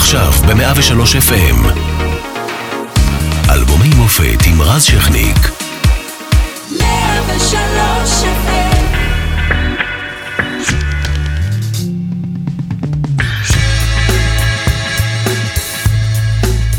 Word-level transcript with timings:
עכשיו 0.00 0.32
ב-103 0.32 1.16
FM. 1.28 1.80
אלבומי 3.50 3.94
מופת 3.96 4.46
עם 4.46 4.62
רז 4.62 4.82
שכניק. 4.82 5.36
103 6.78 8.22
FM 8.22 8.70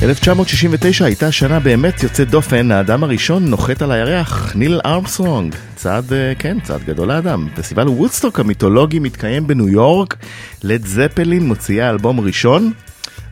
1969 0.03 1.05
הייתה 1.05 1.31
שנה 1.31 1.59
באמת 1.59 2.03
יוצאת 2.03 2.29
דופן, 2.29 2.71
האדם 2.71 3.03
הראשון 3.03 3.45
נוחת 3.45 3.81
על 3.81 3.91
הירח, 3.91 4.55
ניל 4.55 4.79
ארמסטרונג. 4.85 5.55
צעד, 5.75 6.13
אה, 6.13 6.33
כן, 6.39 6.57
צעד 6.63 6.83
גדול 6.83 7.07
לאדם. 7.07 7.47
פסטיבל 7.55 7.88
וודסטוק 7.88 8.39
המיתולוגי 8.39 8.99
מתקיים 8.99 9.47
בניו 9.47 9.69
יורק, 9.69 10.15
לד 10.63 10.85
זפלין 10.85 11.47
מוציאה 11.47 11.89
אלבום 11.89 12.19
ראשון. 12.19 12.71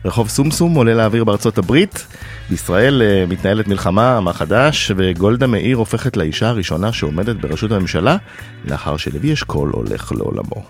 רחוב 0.04 0.28
סומסום 0.28 0.74
עולה 0.74 0.94
לאוויר 0.94 1.24
בארצות 1.24 1.58
הברית. 1.58 2.06
בישראל 2.50 3.02
uh, 3.02 3.30
מתנהלת 3.30 3.68
מלחמה, 3.68 4.20
מה 4.20 4.32
חדש, 4.32 4.92
וגולדה 4.96 5.46
מאיר 5.46 5.76
הופכת 5.76 6.16
לאישה 6.16 6.48
הראשונה 6.48 6.92
שעומדת 6.92 7.36
בראשות 7.36 7.72
הממשלה, 7.72 8.16
לאחר 8.64 8.96
שלוי 8.96 9.32
אשכול 9.32 9.70
הולך 9.72 10.12
לעולמו. 10.12 10.64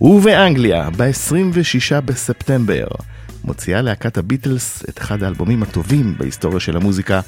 ובאנגליה, 0.00 0.90
ב-26 0.96 2.00
בספטמבר, 2.00 2.86
מוציאה 3.44 3.82
להקת 3.82 4.18
הביטלס 4.18 4.84
את 4.88 4.98
אחד 4.98 5.22
האלבומים 5.22 5.62
הטובים 5.62 6.14
בהיסטוריה 6.18 6.60
של 6.60 6.76
המוזיקה, 6.76 7.20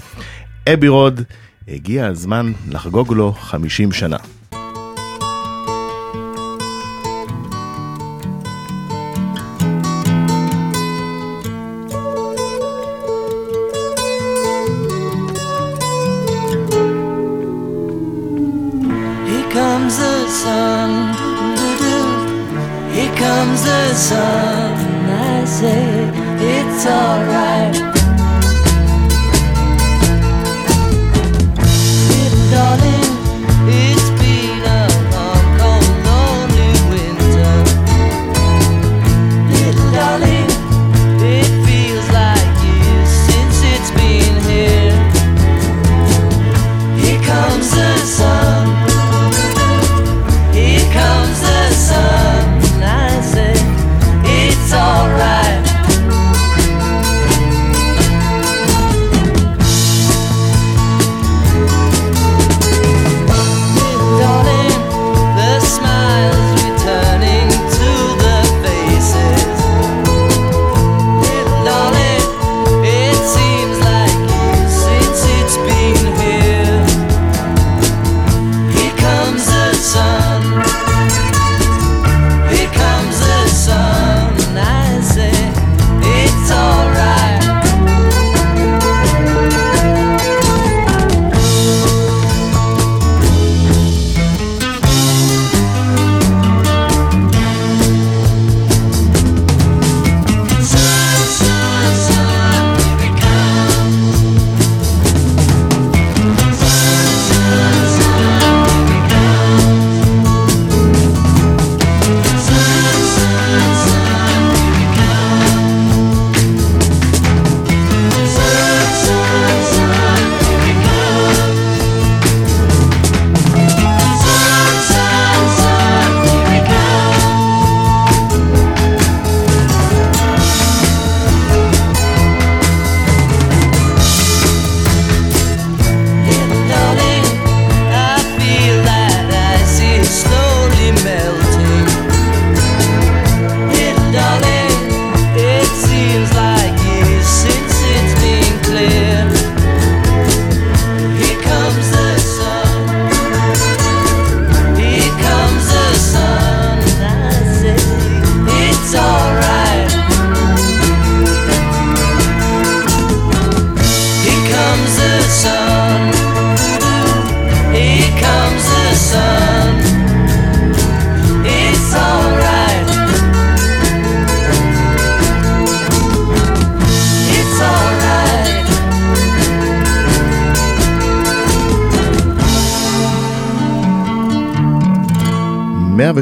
אבי 0.73 0.89
רוד, 0.89 1.21
הגיע 1.69 2.07
הזמן 2.07 2.53
לחגוג 2.69 3.13
לו 3.13 3.33
50 3.33 3.93
שנה. 3.93 4.17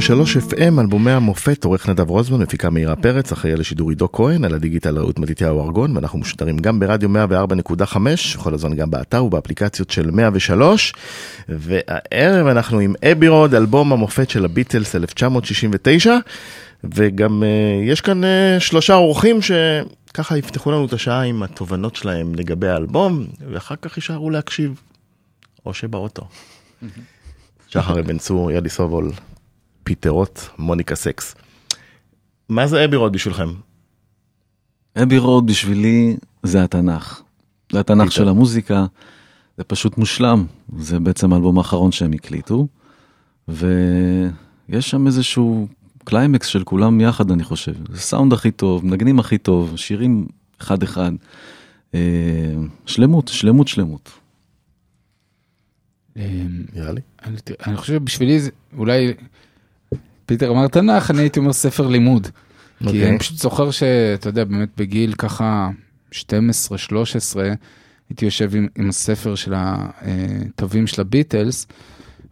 103 0.09 0.37
FM, 0.37 0.81
אלבומי 0.81 1.11
המופת, 1.11 1.65
עורך 1.65 1.89
נדב 1.89 2.11
רוזמן, 2.11 2.43
מפיקה 2.43 2.71
מאירה 2.71 2.97
פרץ, 2.97 3.33
אחראי 3.33 3.57
לשידור 3.57 3.91
עידו 3.91 4.13
כהן, 4.13 4.45
על 4.45 4.55
הדיגיטל 4.55 4.99
ראות 4.99 5.19
מתיתיהו 5.19 5.65
ארגון, 5.65 5.97
ואנחנו 5.97 6.19
משודרים 6.19 6.59
גם 6.59 6.81
ברדיו 6.81 7.09
104.5, 7.09 7.97
כל 8.43 8.55
הזמן 8.55 8.75
גם 8.75 8.91
באתר 8.91 9.25
ובאפליקציות 9.25 9.91
של 9.91 10.11
103, 10.11 10.93
והערב 11.49 12.47
אנחנו 12.47 12.79
עם 12.79 12.95
אבי 13.13 13.29
רוד, 13.29 13.55
אלבום 13.55 13.93
המופת 13.93 14.31
של 14.31 14.45
הביטלס 14.45 14.97
1969, 14.97 16.17
וגם 16.85 17.43
uh, 17.43 17.91
יש 17.91 18.01
כאן 18.01 18.25
uh, 18.25 18.27
שלושה 18.61 18.95
אורחים 18.95 19.39
שככה 19.43 20.39
יפתחו 20.39 20.71
לנו 20.71 20.87
את 20.87 20.93
השעה 20.93 21.23
עם 21.23 21.43
התובנות 21.43 21.97
שלהם 21.97 22.35
לגבי 22.35 22.69
האלבום, 22.69 23.27
ואחר 23.53 23.75
כך 23.83 23.97
יישארו 23.97 24.31
להקשיב, 24.31 24.81
או 25.67 25.75
שבאוטו. 25.75 26.23
שחר 27.69 28.01
אבן 28.01 28.19
צור, 28.19 28.51
יהלי 28.51 28.69
סובול, 28.69 29.13
פיטר 29.85 30.17
רוט, 30.17 30.49
מוניקה 30.59 30.95
סקס. 30.95 31.35
מה 32.49 32.67
זה 32.67 32.85
Abbey 32.85 32.97
Road 32.97 33.13
בשבילכם? 33.13 33.49
Abbey 35.03 35.19
Road 35.19 35.47
בשבילי 35.47 36.17
זה 36.43 36.65
התנ"ך. 36.65 37.23
זה 37.73 37.81
התנ"ך 37.81 38.05
פיטר. 38.05 38.15
של 38.15 38.29
המוזיקה, 38.29 38.87
זה 39.59 39.65
פשוט 39.65 39.99
מושלם. 39.99 40.47
זה 40.79 41.01
בעצם 41.01 41.33
האלבום 41.33 41.59
האחרון 41.59 41.93
שהם 41.93 42.13
הקליטו, 42.13 42.67
ויש 43.49 44.91
שם 44.91 45.07
איזשהו 45.07 45.69
קליימקס 46.05 46.47
של 46.47 46.65
כולם 46.65 47.01
יחד, 47.01 47.31
אני 47.31 47.45
חושב. 47.45 47.73
זה 47.93 48.01
סאונד 48.01 48.33
הכי 48.33 48.51
טוב, 48.51 48.87
מנגנים 48.87 49.19
הכי 49.19 49.39
טוב, 49.39 49.77
שירים 49.77 50.27
אחד-אחד. 50.61 51.13
אה, 51.95 52.01
שלמות, 52.87 53.29
שלמות, 53.29 53.69
שלמות. 53.69 54.11
נראה 56.17 56.93
לי. 56.93 57.01
אני 57.67 57.77
חושב 57.77 57.93
שבשבילי 57.93 58.41
זה 58.41 58.51
אולי 58.77 59.15
פיטר 60.33 60.51
אמר 60.51 60.69
תנ"ך, 60.69 61.11
אני 61.11 61.21
הייתי 61.21 61.39
אומר 61.39 61.53
ספר 61.53 61.87
לימוד. 61.87 62.29
כי 62.79 62.87
אוקיי. 62.87 63.09
אני 63.09 63.19
פשוט 63.19 63.37
זוכר 63.39 63.71
שאתה 63.71 64.29
יודע, 64.29 64.45
באמת 64.45 64.69
בגיל 64.77 65.13
ככה 65.13 65.71
12-13, 66.13 66.15
הייתי 68.09 68.25
יושב 68.25 68.57
עם, 68.57 68.69
עם 68.77 68.89
הספר 68.89 69.35
של 69.35 69.55
התווים 69.57 70.87
של 70.87 71.01
הביטלס, 71.01 71.67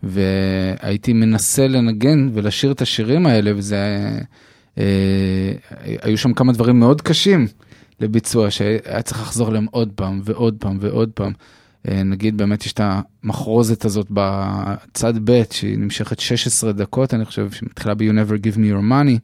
והייתי 0.03 1.13
מנסה 1.13 1.69
לנגן 1.69 2.31
ולשיר 2.35 2.73
את 2.73 2.83
השירים 2.83 3.27
האלה, 3.27 3.53
וזה... 3.57 4.09
אה, 4.79 5.53
היו 6.03 6.19
שם 6.19 6.33
כמה 6.33 6.53
דברים 6.53 6.81
מאוד 6.81 7.03
קשים 7.03 7.47
לביצוע, 8.01 8.51
שהיה 8.51 9.03
צריך 9.03 9.21
לחזור 9.21 9.49
עליהם 9.49 9.67
עוד 9.71 9.91
פעם 9.95 10.21
ועוד 10.25 10.57
פעם 10.59 10.79
ועוד 10.81 11.11
פעם. 11.15 11.33
אה, 11.89 12.03
נגיד 12.03 12.37
באמת 12.37 12.67
יש 12.67 12.73
את 12.73 12.81
המחרוזת 12.83 13.85
הזאת 13.85 14.07
בצד 14.11 15.15
ב' 15.25 15.43
שהיא 15.51 15.79
נמשכת 15.79 16.21
16 16.21 16.73
דקות, 16.73 17.15
אני 17.15 17.25
חושב, 17.25 17.51
שמתחילה 17.51 17.95
ב-You 17.95 18.13
never 18.13 18.47
give 18.47 18.57
me 18.57 18.73
your 18.73 18.91
money. 18.91 19.19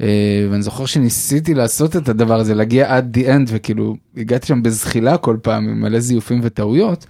אה, 0.00 0.46
ואני 0.50 0.62
זוכר 0.62 0.86
שניסיתי 0.86 1.54
לעשות 1.54 1.96
את 1.96 2.08
הדבר 2.08 2.40
הזה, 2.40 2.54
להגיע 2.54 2.96
עד 2.96 3.16
the 3.16 3.26
end, 3.26 3.46
וכאילו 3.46 3.96
הגעתי 4.16 4.46
שם 4.46 4.62
בזחילה 4.62 5.18
כל 5.18 5.36
פעם 5.42 5.68
עם 5.68 5.80
מלא 5.80 6.00
זיופים 6.00 6.40
וטעויות, 6.42 7.06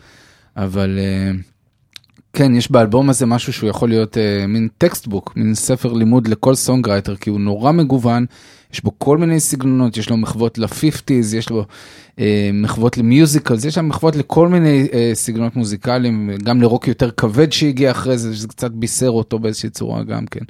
אבל 0.56 0.98
אה, 0.98 1.30
כן, 2.34 2.54
יש 2.54 2.70
באלבום 2.70 3.10
הזה 3.10 3.26
משהו 3.26 3.52
שהוא 3.52 3.70
יכול 3.70 3.88
להיות 3.88 4.18
אה, 4.18 4.46
מין 4.46 4.68
textbook, 4.78 5.32
מין 5.36 5.54
ספר 5.54 5.92
לימוד 5.92 6.28
לכל 6.28 6.54
songwriter, 6.54 7.16
כי 7.16 7.30
הוא 7.30 7.40
נורא 7.40 7.72
מגוון, 7.72 8.26
יש 8.72 8.84
בו 8.84 8.98
כל 8.98 9.18
מיני 9.18 9.40
סגנונות, 9.40 9.96
יש 9.96 10.10
לו 10.10 10.16
מחוות 10.16 10.58
ל-50's, 10.58 11.36
יש 11.36 11.50
לו 11.50 11.64
אה, 12.18 12.50
מחוות 12.52 12.98
למיוזיקלס, 12.98 13.64
יש 13.64 13.74
שם 13.74 13.88
מחוות 13.88 14.16
לכל 14.16 14.48
מיני 14.48 14.88
אה, 14.92 15.10
סגנונות 15.14 15.56
מוזיקליים, 15.56 16.30
גם 16.44 16.62
לרוק 16.62 16.88
יותר 16.88 17.10
כבד 17.10 17.52
שהגיע 17.52 17.90
אחרי 17.90 18.18
זה, 18.18 18.36
שזה 18.36 18.48
קצת 18.48 18.70
בישר 18.70 19.08
אותו 19.08 19.38
באיזושהי 19.38 19.70
צורה 19.70 20.02
גם 20.02 20.26
כן. 20.26 20.44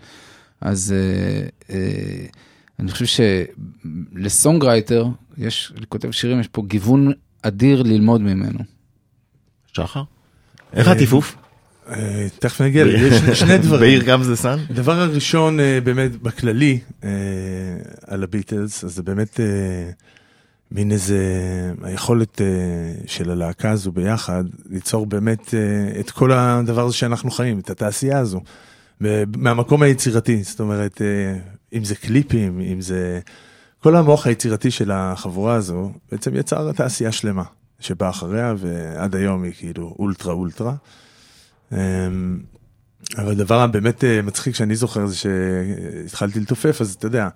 אז 0.61 0.95
אה, 0.97 1.47
אה, 1.75 2.27
אני 2.79 2.91
חושב 2.91 3.25
שלסונגרייטר, 4.15 5.07
יש, 5.39 5.73
לכותב 5.77 6.11
שירים, 6.11 6.41
יש 6.41 6.49
פה 6.49 6.63
גיוון 6.67 7.13
אדיר 7.43 7.83
ללמוד 7.83 8.21
ממנו. 8.21 8.59
שחר? 9.73 10.03
איך 10.73 10.89
הטיפוף? 10.89 11.44
אה, 11.89 12.27
תכף 12.39 12.61
נגיע. 12.61 12.87
יש 12.87 13.41
שני 13.41 13.59
דברים. 13.59 13.81
בעיר 13.81 14.03
גם 14.03 14.23
זה 14.23 14.37
סאן? 14.37 14.59
הדבר 14.71 15.01
הראשון 15.01 15.61
אה, 15.61 15.79
באמת 15.85 16.23
בכללי 16.23 16.79
אה, 17.05 17.11
על 18.07 18.23
הביטלס, 18.23 18.85
אז 18.85 18.95
זה 18.95 19.03
באמת 19.03 19.41
מין 20.71 20.93
איזה 20.93 21.19
היכולת 21.83 22.41
של 23.07 23.31
הלהקה 23.31 23.71
הזו 23.71 23.93
ביחד 23.93 24.45
ליצור 24.71 25.07
באמת 25.07 25.55
את 26.01 26.11
כל 26.11 26.33
הדבר 26.33 26.85
הזה 26.85 26.95
שאנחנו 26.95 27.31
חיים, 27.31 27.59
את 27.59 27.71
התעשייה 27.71 28.19
הזו, 28.19 28.41
מהמקום 29.37 29.83
היצירתי, 29.83 30.43
זאת 30.43 30.61
אומרת, 30.61 31.03
אם 31.75 31.85
זה 31.85 31.95
קליפים, 31.95 32.61
אם 32.61 32.81
זה... 32.81 33.21
כל 33.83 33.97
המוח 33.97 34.27
היצירתי 34.27 34.71
של 34.71 34.91
החבורה 34.91 35.55
הזו 35.55 35.93
בעצם 36.13 36.37
יצר 36.37 36.73
תעשייה 36.73 37.13
שלמה 37.13 37.43
שבאה 37.81 38.09
אחריה 38.09 38.55
ועד 38.59 39.17
היום 39.17 39.43
היא 39.43 39.53
כאילו 39.59 39.95
אולטרה 39.99 40.33
אולטרה. 40.33 40.75
אמ, 41.75 42.39
אבל 43.19 43.31
הדבר 43.31 43.61
הבאמת 43.61 44.05
אה, 44.05 44.23
מצחיק 44.23 44.55
שאני 44.55 44.77
זוכר 44.77 45.07
זה 45.07 45.17
שהתחלתי 45.17 46.41
לתופף 46.41 46.81
אז 46.81 46.95
אתה 46.95 47.07
יודע 47.07 47.29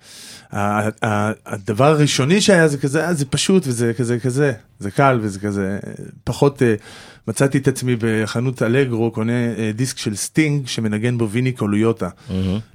הדבר 1.45 1.85
הראשוני 1.85 2.41
שהיה 2.41 2.67
זה 2.67 2.77
כזה 2.77 3.05
אה, 3.05 3.13
זה 3.13 3.25
פשוט 3.25 3.63
וזה 3.67 3.93
כזה 3.97 4.19
כזה 4.19 4.53
זה 4.79 4.91
קל 4.91 5.19
וזה 5.21 5.39
כזה 5.39 5.79
פחות 6.23 6.61
אה, 6.63 6.75
מצאתי 7.27 7.57
את 7.57 7.67
עצמי 7.67 7.95
בחנות 7.99 8.61
אלגרו 8.61 9.11
קונה 9.11 9.33
דיסק 9.75 9.97
של 9.97 10.15
סטינג 10.15 10.67
שמנגן 10.67 11.17
בו 11.17 11.29
ויני 11.29 11.51
קוליוטה. 11.51 12.09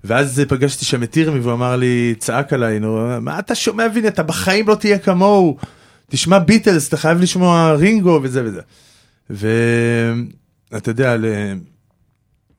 ואז 0.04 0.42
פגשתי 0.48 0.84
שם 0.84 1.02
את 1.02 1.16
ירמי 1.16 1.40
והוא 1.40 1.52
אמר 1.52 1.76
לי 1.76 2.14
צעק 2.18 2.52
עליי 2.52 2.80
נו 2.80 3.20
מה 3.20 3.38
אתה 3.38 3.54
שומע 3.54 3.86
ויני? 3.94 4.08
אתה 4.08 4.22
בחיים 4.22 4.68
לא 4.68 4.74
תהיה 4.74 4.98
כמוהו. 4.98 5.56
תשמע 6.10 6.38
ביטלס 6.38 6.88
אתה 6.88 6.96
חייב 6.96 7.18
לשמוע 7.20 7.72
רינגו 7.72 8.20
וזה 8.22 8.44
וזה. 8.44 8.60
ואתה 10.74 10.90
יודע 10.90 11.16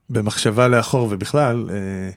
במחשבה 0.09 0.67
לאחור 0.67 1.07
ובכלל, 1.11 1.69
אה, 1.69 2.09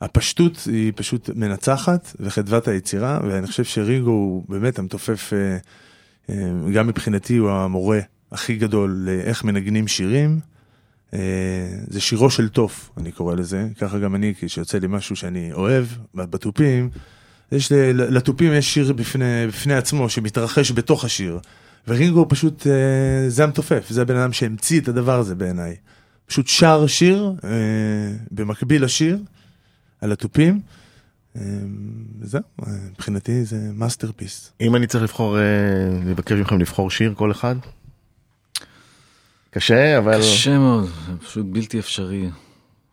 הפשטות 0.00 0.66
היא 0.66 0.92
פשוט 0.96 1.30
מנצחת 1.34 2.16
וחדוות 2.20 2.68
היצירה, 2.68 3.20
ואני 3.28 3.46
חושב 3.46 3.64
שרינגו 3.64 4.10
הוא 4.10 4.44
באמת 4.48 4.78
המתופף, 4.78 5.32
אה, 5.32 5.56
אה, 6.30 6.72
גם 6.74 6.86
מבחינתי 6.86 7.36
הוא 7.36 7.50
המורה 7.50 8.00
הכי 8.32 8.56
גדול 8.56 8.90
לאיך 9.06 9.44
מנגנים 9.44 9.88
שירים. 9.88 10.40
זה 11.88 12.00
שירו 12.00 12.30
של 12.30 12.48
תוף, 12.48 12.90
אני 12.96 13.12
קורא 13.12 13.34
לזה, 13.34 13.68
ככה 13.78 13.98
גם 13.98 14.14
אני, 14.14 14.34
כשיוצא 14.40 14.78
לי 14.78 14.86
משהו 14.86 15.16
שאני 15.16 15.52
אוהב, 15.52 15.84
בתופים, 16.14 16.90
יש, 17.52 17.72
לתופים 17.94 18.52
יש 18.52 18.74
שיר 18.74 18.92
בפני, 18.92 19.46
בפני 19.48 19.74
עצמו 19.74 20.08
שמתרחש 20.08 20.72
בתוך 20.72 21.04
השיר, 21.04 21.40
ורינגו 21.88 22.26
פשוט, 22.28 22.66
אה, 22.66 23.28
זה 23.28 23.44
המתופף, 23.44 23.86
זה 23.90 24.02
הבן 24.02 24.16
אדם 24.16 24.32
שהמציא 24.32 24.80
את 24.80 24.88
הדבר 24.88 25.18
הזה 25.18 25.34
בעיניי. 25.34 25.76
פשוט 26.26 26.46
שר 26.46 26.86
שיר 26.86 27.32
אה, 27.44 27.50
במקביל 28.30 28.84
לשיר 28.84 29.18
על 30.00 30.12
התופים. 30.12 30.60
אה, 31.36 31.42
וזהו, 32.20 32.40
אה, 32.66 32.72
מבחינתי 32.90 33.44
זה 33.44 33.56
masterpiece. 33.74 34.52
אם 34.60 34.76
אני 34.76 34.86
צריך 34.86 35.04
לבחור, 35.04 35.38
אה, 35.38 35.42
לבקש 36.06 36.32
מכם 36.32 36.58
לבחור 36.58 36.90
שיר 36.90 37.14
כל 37.16 37.30
אחד? 37.30 37.56
קשה, 39.50 39.98
אבל... 39.98 40.18
קשה 40.18 40.58
מאוד, 40.58 40.88
פשוט 41.26 41.46
בלתי 41.48 41.78
אפשרי. 41.78 42.30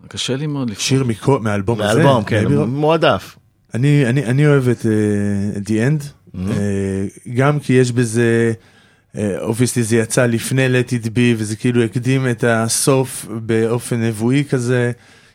קשה 0.08 0.36
לי 0.36 0.48
מאוד 0.48 0.70
לבחור. 0.70 0.84
שיר 0.84 1.04
מכל, 1.04 1.40
מהאלבום 1.40 1.82
הזה. 1.82 2.04
מאלבום, 2.04 2.24
כן. 2.24 2.48
מועדף. 2.68 3.38
אני, 3.74 4.06
אני, 4.06 4.26
אני 4.26 4.48
אוהב 4.48 4.68
את 4.68 4.82
אה, 4.82 5.58
The 5.68 5.70
End, 5.70 6.04
אהמ. 6.28 6.40
אה, 6.40 7.30
גם 7.36 7.60
כי 7.60 7.74
יש 7.74 7.92
בזה, 7.92 8.54
אובייסטי 9.42 9.84
זה 9.84 9.96
יצא 9.98 10.26
לפני 10.26 10.68
Let 10.68 10.90
It 10.90 11.06
Be, 11.06 11.36
וזה 11.38 11.56
כאילו 11.56 11.84
הקדים 11.84 12.30
את 12.30 12.44
הסוף 12.48 13.26
באופן 13.46 14.04
נבואי 14.04 14.44
כזה, 14.50 14.92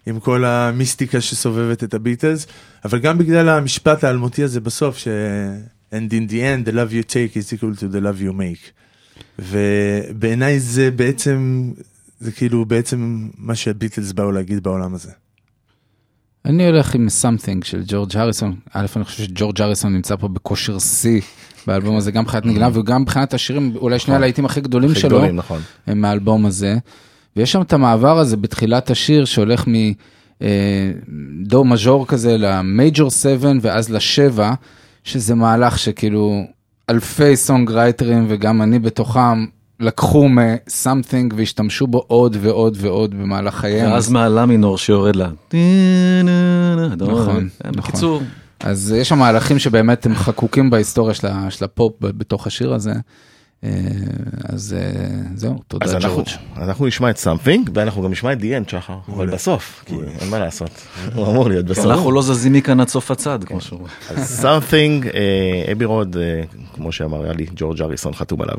עם 0.06 0.20
כל 0.20 0.44
המיסטיקה 0.44 1.20
שסובבת 1.20 1.84
את 1.84 1.94
הביטלס, 1.94 2.46
אבל 2.84 2.98
גם 2.98 3.18
בגלל 3.18 3.48
המשפט 3.48 4.04
האלמותי 4.04 4.42
הזה 4.42 4.60
בסוף, 4.60 4.98
ש... 4.98 5.08
And 5.92 6.10
in 6.10 6.26
the 6.32 6.40
end, 6.40 6.64
the 6.64 6.72
love 6.72 6.92
you 6.92 7.02
take 7.02 7.36
is 7.36 7.52
equal 7.52 7.74
to 7.80 7.86
the 7.86 8.00
love 8.00 8.20
you 8.20 8.32
make. 8.32 8.70
ובעיניי 9.38 10.60
זה 10.60 10.90
בעצם, 10.90 11.70
זה 12.20 12.32
כאילו 12.32 12.64
בעצם 12.64 13.28
מה 13.38 13.54
שהביטלס 13.54 14.12
באו 14.12 14.32
להגיד 14.32 14.62
בעולם 14.62 14.94
הזה. 14.94 15.10
אני 16.44 16.66
הולך 16.66 16.94
עם 16.94 17.06
something 17.22 17.64
של 17.64 17.82
ג'ורג' 17.86 18.16
הריסון, 18.16 18.56
א' 18.72 18.86
אני 18.96 19.04
חושב 19.04 19.22
שג'ורג' 19.24 19.60
הריסון 19.60 19.92
נמצא 19.92 20.16
פה 20.16 20.28
בכושר 20.28 20.78
שיא 20.78 21.20
באלבום 21.66 21.96
הזה, 21.96 22.10
גם 22.10 22.22
מבחינת 22.22 22.46
נגנה 22.46 22.68
וגם 22.72 23.02
מבחינת 23.02 23.34
השירים, 23.34 23.72
אולי 23.76 23.98
שני 23.98 24.14
הלהיטים 24.14 24.44
הכי 24.44 24.60
גדולים 24.60 24.94
שלו, 24.94 25.32
נכון. 25.32 25.60
הם 25.86 26.00
מהאלבום 26.00 26.46
הזה. 26.46 26.76
ויש 27.36 27.52
שם 27.52 27.62
את 27.62 27.72
המעבר 27.72 28.18
הזה 28.18 28.36
בתחילת 28.36 28.90
השיר 28.90 29.24
שהולך 29.24 29.64
מדו 31.08 31.64
מז'ור 31.64 32.06
כזה 32.06 32.36
למייג'ור 32.38 33.10
7 33.10 33.52
ואז 33.60 33.90
לשבע, 33.90 34.52
שזה 35.04 35.34
מהלך 35.34 35.78
שכאילו 35.78 36.44
אלפי 36.90 37.36
סונגרייטרים 37.36 38.26
וגם 38.28 38.62
אני 38.62 38.78
בתוכם 38.78 39.46
לקחו 39.82 40.28
מ-something 40.28 41.34
והשתמשו 41.36 41.86
בו 41.86 42.04
עוד 42.06 42.36
ועוד 42.40 42.76
ועוד 42.80 43.10
במהלך 43.10 43.54
חייהם. 43.54 43.92
ואז 43.92 44.10
מהלה 44.10 44.46
מינור 44.46 44.78
שיורד 44.78 45.16
לה. 45.16 45.28
נכון, 46.96 47.48
נכון. 47.76 48.24
אז 48.60 48.94
יש 48.98 49.08
שם 49.08 49.18
מהלכים 49.18 49.58
שבאמת 49.58 50.06
הם 50.06 50.14
חקוקים 50.14 50.70
בהיסטוריה 50.70 51.14
של, 51.14 51.64
הפופ 51.64 51.92
בתוך 52.00 52.46
השיר 52.46 52.74
הזה. 52.74 52.92
אז 54.44 54.76
זהו, 55.34 55.58
תודה 55.68 55.86
אז 55.86 55.94
אנחנו, 55.94 56.16
ג'ורג'. 56.16 56.26
נשמע 56.86 57.10
את 57.10 57.16
something 57.16 57.70
ואנחנו 57.74 58.02
גם 58.02 58.10
נשמע 58.10 58.32
את 58.32 58.38
end 58.40 58.70
שחר, 58.70 58.96
אבל 59.08 59.26
בסוף, 59.26 59.84
כי 59.86 59.94
אין 60.20 60.30
מה 60.30 60.38
לעשות, 60.38 60.70
הוא 61.14 61.26
אמור 61.26 61.48
להיות 61.48 61.66
בסוף. 61.66 61.86
אנחנו 61.86 62.12
לא 62.12 62.22
זזים 62.22 62.52
מכאן 62.52 62.80
עד 62.80 62.88
סוף 62.88 63.10
הצד, 63.10 63.44
כמו 63.44 63.60
שאומרים. 63.60 63.88
אז 64.10 64.46
אה, 65.14 65.72
אבי 65.72 65.84
רוד, 65.84 66.16
כמו 66.74 66.92
שאמר 66.92 67.32
לי, 67.32 67.46
ג'ורג' 67.56 67.82
אריסון 67.82 68.14
חתום 68.14 68.42
עליו. 68.42 68.56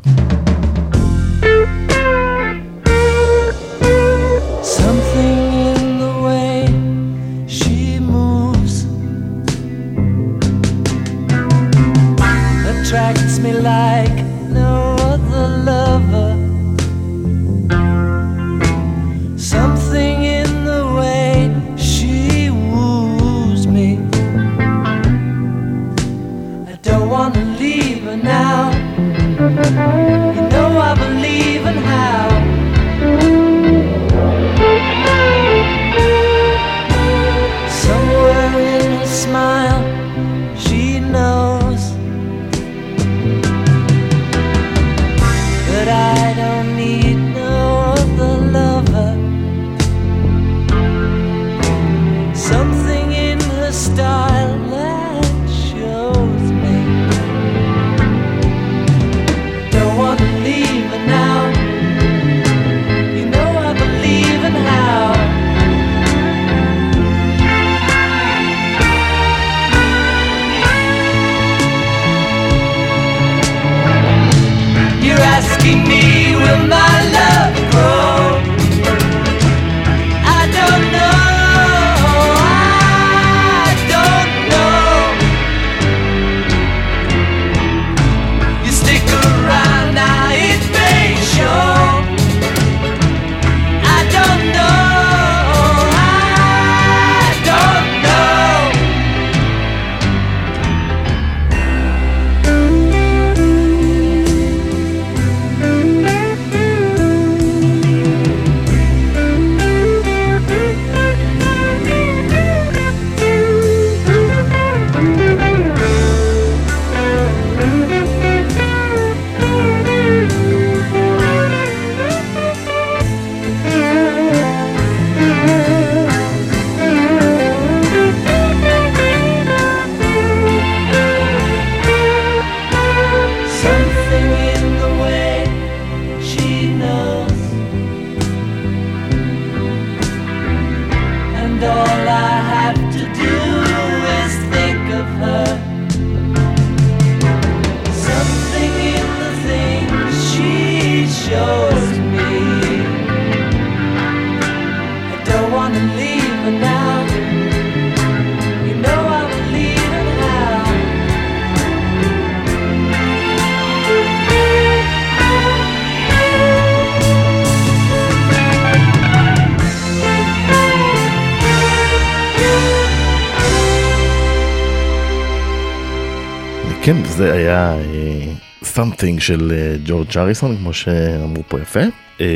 כן, 177.24 177.30
זה 177.30 177.36
היה 177.36 177.74
אה, 177.74 178.32
something 178.62 179.20
של 179.20 179.52
אה, 179.54 179.76
ג'ורג' 179.84 180.18
אריסון, 180.18 180.56
כמו 180.56 180.72
שאמרו 180.72 181.42
פה 181.48 181.60
יפה. 181.60 181.80
אה, 182.20 182.26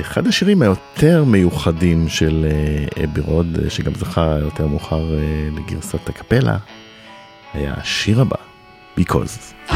אחד 0.00 0.26
השירים 0.26 0.62
היותר 0.62 1.24
מיוחדים 1.24 2.08
של 2.08 2.46
אה, 2.50 3.04
אבי 3.04 3.20
רוד, 3.20 3.58
אה, 3.64 3.70
שגם 3.70 3.94
זכה 3.94 4.36
יותר 4.40 4.66
מאוחר 4.66 5.14
אה, 5.18 5.48
לגרסת 5.56 6.08
הקפלה, 6.08 6.56
היה 7.54 7.74
השיר 7.76 8.20
הבא. 8.20 8.36
Because 8.98 9.72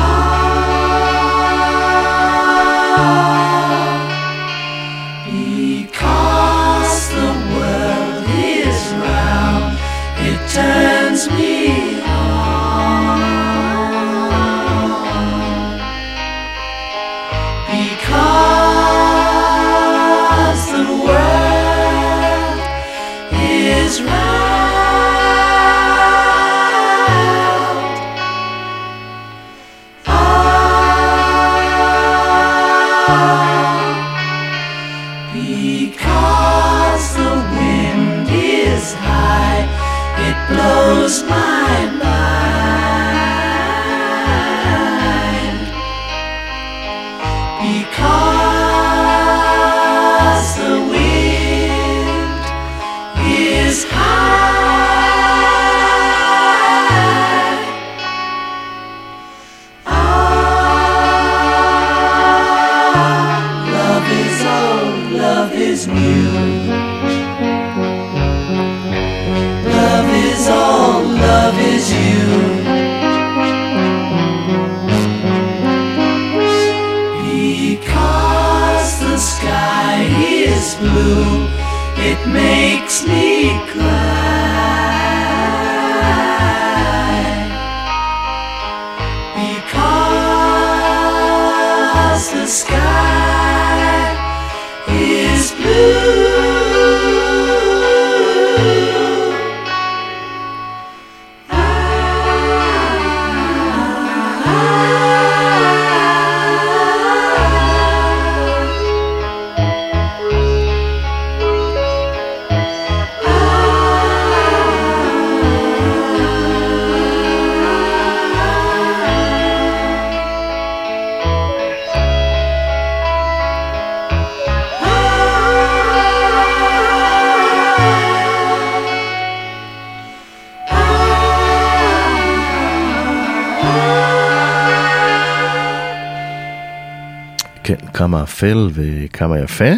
אפל 138.23 138.69
וכמה 138.73 139.39
יפה. 139.39 139.73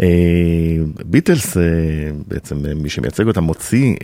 אה, 0.00 0.06
ביטלס, 1.04 1.56
אה, 1.56 1.62
בעצם 2.28 2.66
אה, 2.66 2.74
מי 2.74 2.88
שמייצג 2.88 3.26
אותם, 3.26 3.44
מוציא 3.44 3.94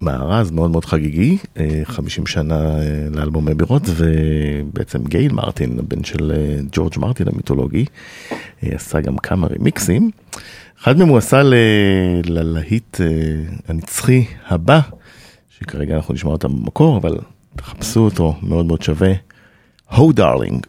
מארז 0.00 0.50
מאוד 0.50 0.70
מאוד 0.70 0.84
חגיגי, 0.84 1.38
אה, 1.58 1.80
50 1.84 2.26
שנה 2.26 2.76
לאלבום 3.14 3.48
אבירות, 3.48 3.82
ובעצם 3.86 5.04
גייל 5.04 5.32
מרטין, 5.32 5.78
הבן 5.78 6.04
של 6.04 6.32
ג'ורג' 6.72 6.98
מרטין 6.98 7.28
המיתולוגי, 7.28 7.84
עשה 8.62 9.00
גם 9.00 9.16
כמה 9.16 9.46
רימיקסים. 9.46 10.10
אחד 10.82 10.98
מהם 10.98 11.08
הוא 11.08 11.18
עשה 11.18 11.42
ללהיט 12.24 13.00
הנצחי 13.68 14.24
הבא, 14.46 14.80
שכרגע 15.48 15.96
אנחנו 15.96 16.14
נשמע 16.14 16.30
אותם 16.30 16.48
במקור, 16.48 16.96
אבל 16.96 17.18
תחפשו 17.56 18.00
אותו, 18.00 18.34
מאוד 18.42 18.66
מאוד 18.66 18.82
שווה. 18.82 19.12
הו 19.90 20.12
דארלינג. 20.12 20.66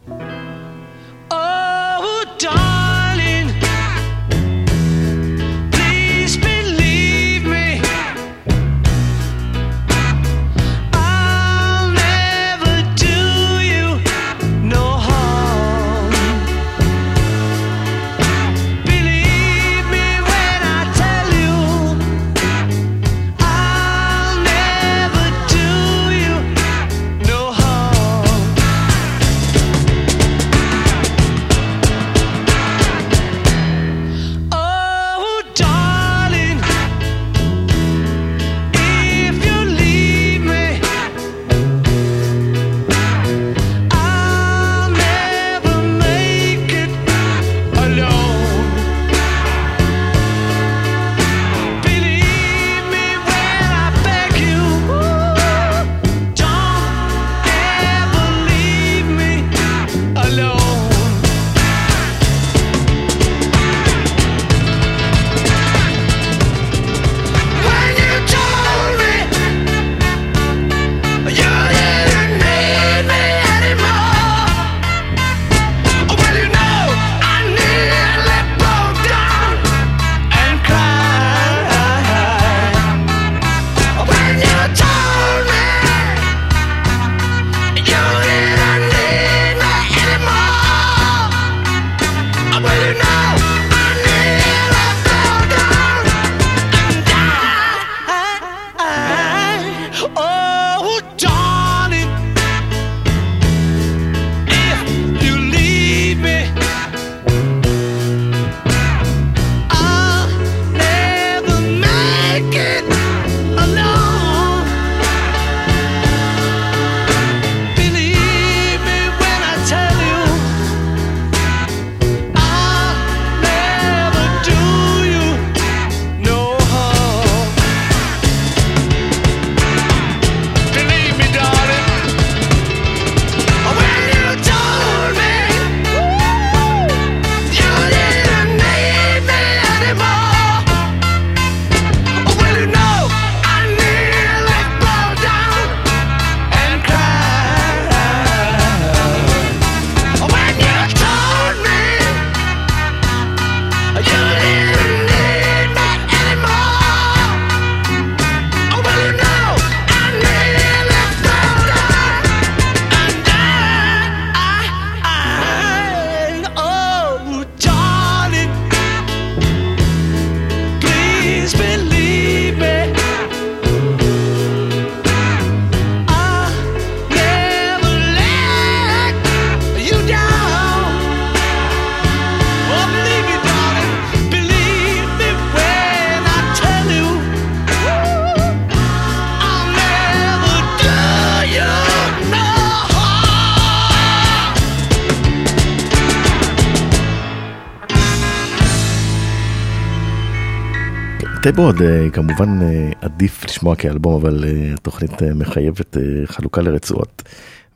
Abbey 201.48 201.66
Road 201.66 201.82
אה, 201.82 202.10
כמובן 202.14 202.62
אה, 202.62 202.90
עדיף 203.02 203.46
לשמוע 203.46 203.76
כאלבום, 203.76 204.14
אבל 204.22 204.44
אה, 204.48 204.74
התוכנית 204.74 205.22
מחייבת 205.36 205.98
חלוקה 206.26 206.62
לרצועות. 206.62 207.24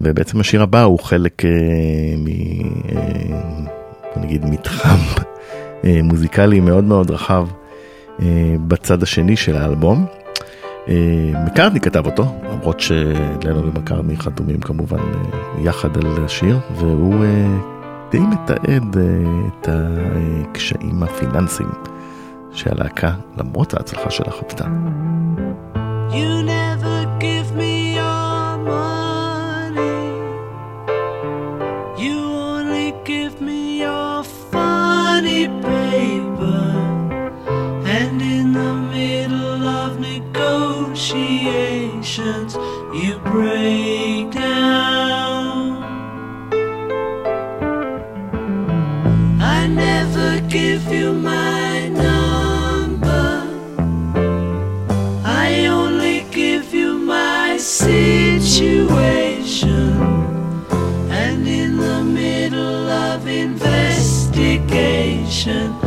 ובעצם 0.01 0.39
השיר 0.39 0.62
הבא 0.62 0.84
הוא 0.84 0.99
חלק 0.99 1.43
מ... 2.17 2.27
נגיד 4.15 4.45
מתחם 4.45 4.97
מוזיקלי 6.03 6.60
מאוד 6.60 6.84
מאוד 6.84 7.12
רחב 7.12 7.47
בצד 8.67 9.03
השני 9.03 9.36
של 9.36 9.55
האלבום. 9.55 10.05
מקארטני 11.45 11.79
כתב 11.79 12.05
אותו, 12.05 12.25
למרות 12.51 12.79
שלנון 12.80 13.65
ומקארטני 13.65 14.17
חתומים 14.17 14.60
כמובן 14.60 14.99
יחד 15.63 15.97
על 15.97 16.25
השיר, 16.25 16.60
והוא 16.75 17.25
די 18.12 18.19
מתעד 18.19 18.97
את 19.47 19.69
הקשיים 19.71 21.03
הפיננסיים 21.03 21.69
שהלהקה, 22.54 23.12
למרות 23.38 23.74
ההצלחה 23.74 24.12
שלה 24.12 24.32
חוותה. 24.32 24.66
You 26.12 26.44
never 26.44 26.98
give 27.26 27.50
me 27.62 27.74
your 28.02 28.58
money. 28.74 30.00
You 32.06 32.20
only 32.54 32.90
give 33.12 33.36
me 33.48 33.62
your 33.86 34.16
funny 34.52 35.44
paper. 35.70 36.64
And 37.98 38.18
in 38.36 38.48
the 38.60 38.74
middle 38.96 39.64
of 39.84 39.92
you 42.94 43.18
break 43.20 44.32
down. 44.32 45.84
I 49.42 49.68
never 49.68 50.42
give 50.50 50.84
you 50.92 51.14
my 51.14 51.70
patient 65.43 65.81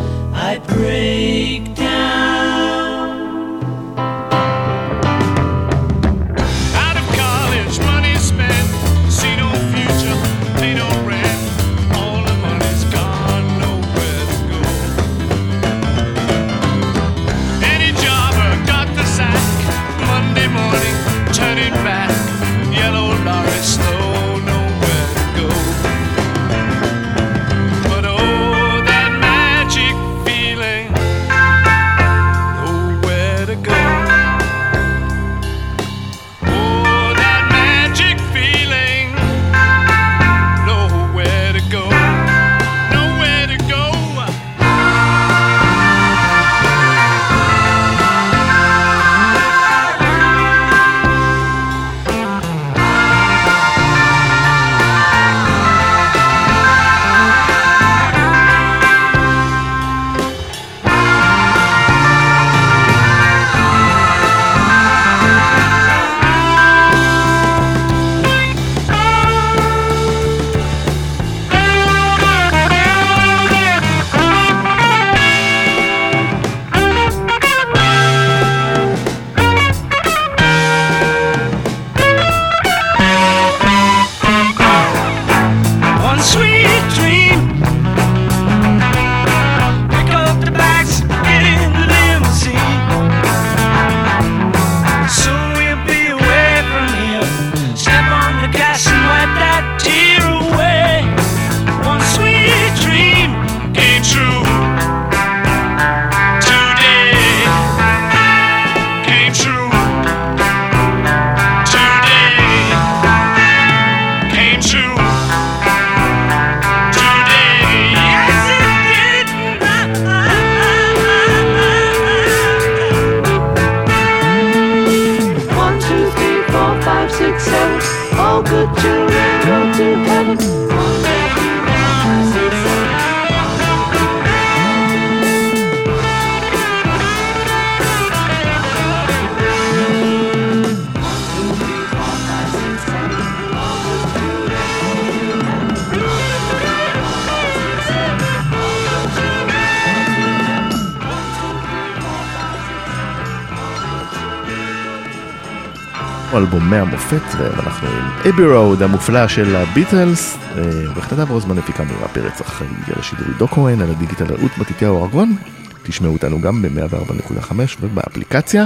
אלבומי 156.38 156.76
המופת, 156.76 157.22
ואנחנו 157.38 157.88
עם 157.88 158.28
Abbey 158.28 158.46
Road 158.46 158.82
המופלא 158.82 159.28
של 159.28 159.56
הביטלס, 159.56 160.38
אה, 160.56 160.62
עורכת 160.86 161.12
הדס 161.12 161.30
רוזמן 161.30 161.58
הפיקה 161.58 161.84
מירה 161.84 162.08
פרץ, 162.08 162.40
אחראי 162.40 162.68
על 162.86 162.98
השידור 162.98 163.26
עידו 163.26 163.48
כהן, 163.48 163.80
על 163.80 163.90
הדיגיטל 163.90 164.24
רעות 164.24 164.58
מתתיהו 164.58 165.04
ארגון, 165.04 165.36
תשמעו 165.82 166.12
אותנו 166.12 166.40
גם 166.40 166.62
ב-104.5 166.62 167.52
ובאפליקציה. 167.80 168.64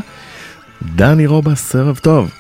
דני 0.83 1.27
רובס, 1.27 1.77
ערב 1.77 1.99
טוב. 1.99 2.31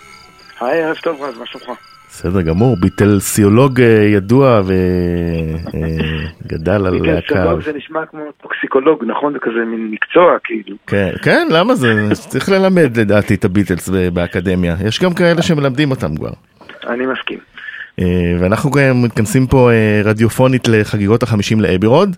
היי, 0.61 0.85
ערב 0.85 0.97
טוב 0.97 1.23
רז, 1.23 1.39
מה 1.39 1.47
שלומך? 1.47 1.79
בסדר 2.09 2.43
גמור, 2.43 2.77
ביטלסיולוג 2.81 3.81
אה, 3.81 3.87
ידוע 3.87 4.61
וגדל 6.45 6.87
על 6.87 6.95
להקה. 6.95 7.15
ביטלסולוג 7.17 7.63
זה 7.63 7.73
נשמע 7.73 8.07
כמו 8.07 8.21
טוקסיקולוג, 8.43 9.05
נכון? 9.05 9.33
זה 9.33 9.39
כזה 9.39 9.65
מין 9.67 9.91
מקצוע, 9.91 10.37
כאילו. 10.45 10.77
כן, 10.87 11.11
כן, 11.25 11.49
למה 11.51 11.75
זה? 11.75 12.15
צריך 12.15 12.49
ללמד 12.49 12.97
לדעתי 12.97 13.35
את 13.35 13.45
הביטלס 13.45 13.89
באקדמיה. 13.89 14.75
יש 14.87 15.03
גם 15.03 15.15
כאלה 15.15 15.43
שמלמדים 15.43 15.91
אותם 15.91 16.17
כבר. 16.17 16.31
אני 16.87 17.07
מסכים. 17.07 17.39
אה, 18.01 18.33
ואנחנו 18.41 18.71
גם 18.71 19.03
מתכנסים 19.05 19.47
פה 19.47 19.71
אה, 19.71 20.01
רדיופונית 20.05 20.69
לחגיגות 20.69 21.23
החמישים 21.23 21.61
ל 21.61 21.65
Abbey 21.65 21.87
Road. 21.87 22.17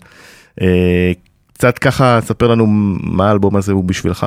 אה, 0.61 1.11
קצת 1.53 1.79
ככה, 1.79 2.21
ספר 2.21 2.47
לנו 2.47 2.65
מה 3.17 3.29
האלבום 3.29 3.55
הזה 3.55 3.73
הוא 3.73 3.83
בשבילך. 3.89 4.25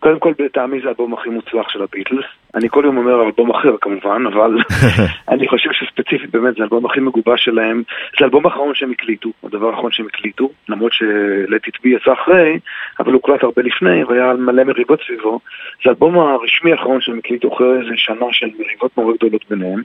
קודם 0.00 0.18
כל, 0.18 0.32
לטעמי 0.38 0.80
זה 0.80 0.86
האלבום 0.88 1.14
הכי 1.14 1.28
מוצלח 1.28 1.68
של 1.68 1.82
הביטלס. 1.82 2.24
אני 2.54 2.68
כל 2.68 2.82
יום 2.84 2.96
אומר 2.96 3.26
אלבום 3.26 3.50
אחר 3.50 3.76
כמובן, 3.80 4.22
אבל 4.26 4.58
אני 5.32 5.48
חושב 5.48 5.70
שספציפית 5.72 6.30
באמת 6.30 6.54
זה 6.54 6.62
האלבום 6.62 6.86
הכי 6.86 7.00
מגובש 7.00 7.44
שלהם. 7.44 7.82
זה 8.18 8.24
האלבום 8.24 8.46
האחרון 8.46 8.74
שהם 8.74 8.90
הקליטו, 8.90 9.30
הדבר 9.44 9.68
האחרון 9.68 9.92
שהם 9.92 10.06
הקליטו, 10.06 10.50
למרות 10.68 10.92
ש-Let 10.92 11.68
It 11.68 11.76
Be 11.84 11.88
יצא 11.88 12.12
אחרי, 12.12 12.58
אבל 13.00 13.12
הוקלט 13.12 13.42
הרבה 13.42 13.62
לפני 13.62 14.04
והיה 14.04 14.32
מלא 14.32 14.64
מריבות 14.64 15.00
סביבו. 15.06 15.40
זה 15.84 15.90
האלבום 15.90 16.18
הרשמי 16.18 16.72
האחרון 16.72 17.00
שהם 17.00 17.18
הקליטו 17.18 17.54
אחרי 17.54 17.80
איזה 17.80 17.92
שנה 17.96 18.26
של 18.32 18.50
מריבות 18.58 18.98
מאוד 18.98 19.16
גדולות 19.16 19.44
ביניהם. 19.50 19.82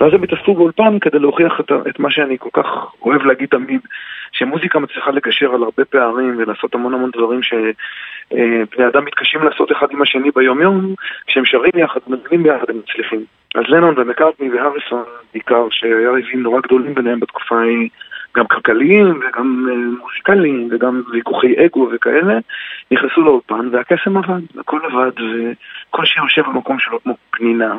ואז 0.00 0.14
הם 0.14 0.22
התאספו 0.22 0.54
באולפן 0.54 0.98
כדי 0.98 1.18
להוכיח 1.18 1.60
את, 1.60 1.72
את 1.88 1.98
מה 1.98 2.10
שאני 2.10 2.36
כל 2.38 2.48
כך 2.52 2.66
אוהב 3.02 3.22
להגיד 3.22 3.48
תמיד, 3.48 3.80
שמוזיקה 4.32 4.78
מצליחה 4.78 5.10
לגשר 5.10 5.54
על 5.54 5.62
הרבה 5.62 5.84
פערים 5.84 6.34
ולעשות 6.38 6.74
המון 6.74 6.94
המון 6.94 7.10
דברים 7.10 7.42
שבני 8.30 8.86
אדם 8.86 9.04
מתקשים 9.04 9.42
לעשות 9.42 9.72
אחד 9.72 9.86
עם 9.90 10.02
השני 10.02 10.30
ביום 10.34 10.62
יום, 10.62 10.94
כשהם 11.26 11.44
שרים 11.44 11.72
יחד, 11.76 12.00
מנגנים 12.06 12.42
ביחד, 12.42 12.70
הם 12.70 12.78
מצליחים. 12.78 13.24
אז 13.54 13.64
לנון 13.68 13.94
ומקארטני 13.98 14.50
והריסון 14.50 15.04
בעיקר, 15.32 15.66
שהיה 15.70 16.10
ריבים 16.10 16.42
נורא 16.42 16.60
גדולים 16.60 16.94
ביניהם 16.94 17.20
בתקופה 17.20 17.60
ההיא, 17.60 17.88
גם 18.36 18.46
כלכליים 18.46 19.20
וגם 19.20 19.66
אה, 19.70 19.74
מוזיקליים 20.02 20.68
וגם 20.72 21.02
ויכוחי 21.12 21.66
אגו 21.66 21.88
וכאלה, 21.92 22.38
נכנסו 22.90 23.20
לאולפן 23.20 23.68
והקסם 23.72 24.16
עבד, 24.16 24.40
הכל 24.58 24.80
עבד 24.84 25.10
וכל 25.20 26.04
שיר 26.04 26.22
יושב 26.22 26.42
במקום 26.42 26.78
שלו 26.78 27.02
כמו 27.02 27.16
פנינה. 27.30 27.74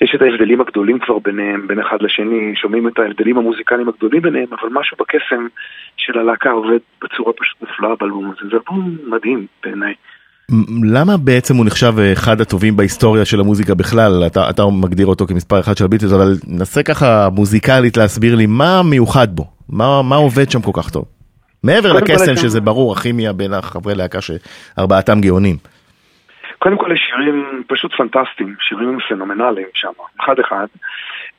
יש 0.00 0.14
את 0.14 0.22
ההבדלים 0.22 0.60
הגדולים 0.60 0.98
כבר 0.98 1.18
ביניהם, 1.18 1.66
בין 1.66 1.80
אחד 1.80 1.96
לשני, 2.00 2.52
שומעים 2.56 2.88
את 2.88 2.98
ההבדלים 2.98 3.38
המוזיקליים 3.38 3.88
הגדולים 3.88 4.22
ביניהם, 4.22 4.46
אבל 4.50 4.68
משהו 4.72 4.96
בקסם 5.00 5.46
של 5.96 6.18
הלהקה 6.18 6.50
עובד 6.50 6.78
בצורה 7.02 7.32
פשוט 7.32 7.60
מופלאה 7.60 7.94
באלבום 8.00 8.24
הזה. 8.24 8.50
זה 8.50 8.56
אלבום 8.56 8.96
מדהים 9.06 9.46
בעיניי. 9.64 9.94
למה 10.82 11.16
בעצם 11.16 11.56
הוא 11.56 11.66
נחשב 11.66 11.94
אחד 12.12 12.40
הטובים 12.40 12.76
בהיסטוריה 12.76 13.24
של 13.24 13.40
המוזיקה 13.40 13.74
בכלל? 13.74 14.22
אתה, 14.26 14.50
אתה 14.50 14.62
מגדיר 14.82 15.06
אותו 15.06 15.26
כמספר 15.26 15.60
אחד 15.60 15.76
של 15.76 15.84
הביטלס, 15.84 16.12
אבל 16.12 16.34
נסה 16.48 16.82
ככה 16.82 17.28
מוזיקלית 17.32 17.96
להסביר 17.96 18.34
לי 18.34 18.46
מה 18.46 18.82
מיוחד 18.82 19.28
בו, 19.36 19.44
מה, 19.68 20.02
מה 20.02 20.16
עובד 20.16 20.50
שם 20.50 20.62
כל 20.62 20.70
כך 20.74 20.90
טוב. 20.90 21.04
מעבר 21.62 21.92
לקסם 21.92 22.36
שזה 22.36 22.60
ברור, 22.60 22.92
הכימיה 22.92 23.32
בין 23.32 23.52
החברי 23.52 23.94
להקה 23.94 24.18
שארבעתם 24.20 25.20
גאונים. 25.20 25.56
קודם 26.58 26.78
כל 26.78 26.92
יש 26.92 27.00
שירים 27.00 27.62
פשוט 27.66 27.94
פנטסטיים, 27.94 28.54
שירים 28.60 28.98
פנומנליים 29.08 29.66
שם, 29.74 29.92
אחד 30.20 30.38
אחד. 30.38 30.66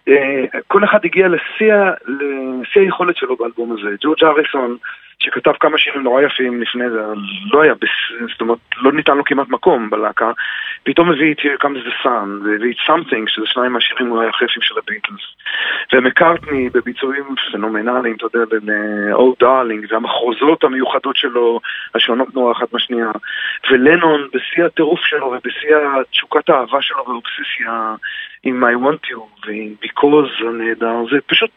אה, 0.07 0.45
כל 0.67 0.83
אחד 0.83 1.05
הגיע 1.05 1.27
לשיא 1.27 2.81
היכולת 2.81 3.15
שלו 3.17 3.35
באלבום 3.35 3.71
הזה. 3.71 3.95
ג'ורג' 4.01 4.23
אריסון, 4.23 4.77
שכתב 5.19 5.53
כמה 5.59 5.77
שירים 5.77 6.03
נורא 6.03 6.21
יפים 6.21 6.61
לפני 6.61 6.89
זה, 6.89 6.99
לא 7.53 7.61
היה. 7.61 7.73
זאת 8.31 8.41
אומרת, 8.41 8.57
לא 8.77 8.91
ניתן 8.91 9.17
לו 9.17 9.23
כמעט 9.23 9.47
מקום 9.49 9.89
בלהקה, 9.89 10.31
פתאום 10.83 11.09
הביא 11.09 11.33
את 11.33 11.39
Here 11.39 11.63
Comes 11.63 11.87
the 11.87 12.05
Sun, 12.05 12.27
והביא 12.43 12.73
את 12.73 12.77
Something, 12.89 13.23
שזה 13.27 13.45
שניים 13.45 13.71
מהשירים 13.71 14.11
אולי 14.11 14.25
היפים 14.25 14.61
של 14.61 14.75
הביטלס. 14.77 15.21
ומקארטני 15.93 16.69
בביצועים 16.69 17.23
פנומנליים, 17.51 18.15
אתה 18.15 18.25
יודע, 18.25 18.45
בין 18.45 18.69
Oh 19.13 19.43
Darling, 19.43 19.93
והמחרוזות 19.93 20.63
המיוחדות 20.63 21.15
שלו, 21.15 21.59
השונות 21.95 22.35
נורא 22.35 22.51
אחת 22.51 22.73
מהשנייה. 22.73 23.11
ולנון 23.71 24.27
בשיא 24.33 24.65
הטירוף 24.65 24.99
שלו 25.05 25.25
ובשיא 25.25 25.75
תשוקת 26.11 26.49
האהבה 26.49 26.81
שלו 26.81 27.03
והאובססיה 27.07 27.95
עם 28.43 28.63
I 28.63 28.75
want 28.85 29.09
you 29.11 29.19
ועם 29.47 29.75
Because 29.83 30.47
הנהדר, 30.47 30.95
זה 31.11 31.17
פשוט 31.27 31.51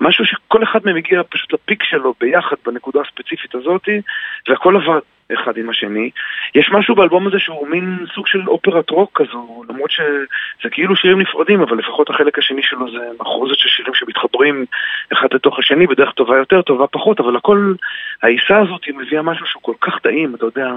משהו 0.00 0.24
שכל 0.24 0.62
אחד 0.62 0.78
מהם 0.84 0.96
הגיע 0.96 1.22
פשוט 1.30 1.52
לפיק 1.52 1.82
שלו 1.82 2.14
ביחד 2.20 2.56
בנקודה 2.66 3.00
הספציפית 3.00 3.54
הזאתי, 3.54 4.00
והכל 4.48 4.76
עבד 4.76 5.00
אחד 5.34 5.56
עם 5.56 5.70
השני. 5.70 6.10
יש 6.54 6.70
משהו 6.72 6.94
באלבום 6.94 7.26
הזה 7.26 7.38
שהוא 7.38 7.68
מין 7.68 8.06
סוג 8.14 8.26
של 8.26 8.48
אופרת 8.48 8.90
רוק 8.90 9.10
כזו, 9.14 9.62
למרות 9.68 9.90
שזה 9.90 10.70
כאילו 10.70 10.96
שירים 10.96 11.20
נפרדים, 11.20 11.60
אבל 11.60 11.78
לפחות 11.78 12.10
החלק 12.10 12.38
השני 12.38 12.62
שלו 12.62 12.90
זה 12.90 12.98
מחרוזת 13.20 13.58
של 13.58 13.68
שירים 13.68 13.94
שמתחברים 13.94 14.64
אחד 15.12 15.28
לתוך 15.32 15.58
השני 15.58 15.86
בדרך 15.86 16.12
טובה 16.12 16.36
יותר, 16.36 16.62
טובה 16.62 16.86
פחות, 16.86 17.20
אבל 17.20 17.36
הכל, 17.36 17.74
העיסה 18.22 18.58
הזאת 18.58 18.84
היא 18.84 18.94
מביאה 18.94 19.22
משהו 19.22 19.46
שהוא 19.46 19.62
כל 19.62 19.74
כך 19.80 19.98
טעים, 20.02 20.34
אתה 20.34 20.44
יודע, 20.44 20.68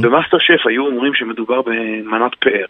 במאסטר 0.00 0.38
שף 0.38 0.66
היו 0.66 0.86
אומרים 0.86 1.14
שמדובר 1.14 1.62
במנת 1.62 2.34
פאר. 2.40 2.66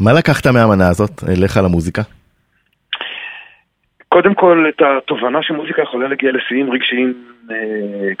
מה 0.00 0.12
לקחת 0.12 0.46
מהמנה 0.46 0.88
הזאת 0.88 1.10
אליך 1.28 1.56
למוזיקה? 1.56 2.17
קודם 4.18 4.34
כל, 4.34 4.66
את 4.68 4.82
התובנה 4.82 5.42
שמוזיקה 5.42 5.82
יכולה 5.82 6.08
להגיע 6.08 6.32
לשיאים 6.32 6.70
רגשיים, 6.70 7.14
אה, 7.50 7.56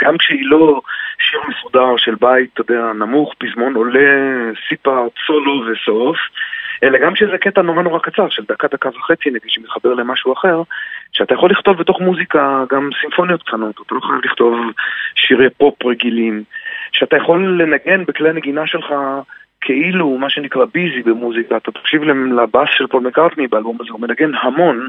גם 0.02 0.18
כשהיא 0.18 0.46
לא 0.46 0.80
שיר 1.18 1.40
מסודר 1.48 1.96
של 1.96 2.14
בית, 2.20 2.50
אתה 2.54 2.60
יודע, 2.60 2.92
נמוך, 2.92 3.34
פזמון 3.38 3.74
עולה, 3.74 4.00
סיפה, 4.68 5.06
סולו 5.26 5.62
וסוף, 5.66 6.16
אלא 6.82 6.98
גם 6.98 7.16
שזה 7.16 7.38
קטע 7.38 7.62
נורא 7.62 7.82
נורא 7.82 7.98
קצר, 7.98 8.28
של 8.28 8.42
דקה, 8.48 8.68
דקה 8.68 8.88
וחצי, 8.88 9.28
נגיד, 9.30 9.50
שמתחבר 9.50 9.94
למשהו 9.94 10.32
אחר, 10.32 10.62
שאתה 11.12 11.34
יכול 11.34 11.50
לכתוב 11.50 11.78
בתוך 11.78 12.00
מוזיקה 12.00 12.64
גם 12.72 12.90
סימפוניות 13.00 13.42
קטנות, 13.42 13.74
אתה 13.86 13.94
לא 13.94 14.00
חייב 14.00 14.20
לכתוב 14.24 14.54
שירי 15.14 15.50
פופ 15.50 15.86
רגילים, 15.86 16.42
שאתה 16.92 17.16
יכול 17.16 17.62
לנגן 17.62 18.04
בכלי 18.04 18.28
הנגינה 18.28 18.66
שלך 18.66 18.94
כאילו, 19.60 20.18
מה 20.18 20.30
שנקרא 20.30 20.64
busy 20.74 21.02
במוזיקה, 21.02 21.56
אתה 21.56 21.72
תקשיב 21.72 22.02
לבאס 22.02 22.68
של 22.76 22.86
פול 22.86 23.02
מקארטני 23.02 23.46
באלבום 23.46 23.76
הזה, 23.80 23.90
הוא 23.90 24.00
מנגן 24.00 24.30
המון. 24.34 24.88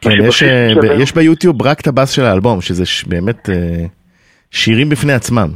כן, 0.00 0.10
יש, 0.10 0.38
שבפיק 0.38 0.90
אה, 0.90 1.02
יש 1.02 1.14
ביוטיוב 1.14 1.62
רק 1.62 1.80
את 1.80 1.86
הבאס 1.86 2.10
של 2.10 2.22
האלבום, 2.22 2.60
שזה 2.60 2.86
ש- 2.86 3.04
באמת 3.04 3.50
אה, 3.50 3.84
שירים 4.50 4.88
בפני 4.88 5.12
עצמם. 5.12 5.48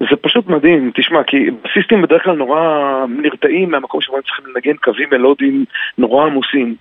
זה 0.00 0.16
פשוט 0.20 0.46
מדהים, 0.46 0.90
תשמע, 0.94 1.22
כי 1.26 1.50
בסיסטים 1.64 2.02
בדרך 2.02 2.24
כלל 2.24 2.36
נורא 2.36 2.60
נרתעים 3.08 3.70
מהמקום 3.70 4.00
שבו 4.00 4.16
הם 4.16 4.22
צריכים 4.22 4.44
לנגן 4.46 4.76
קווים 4.76 5.08
מלודיים 5.12 5.64
נורא 5.98 6.26
עמוסים. 6.26 6.74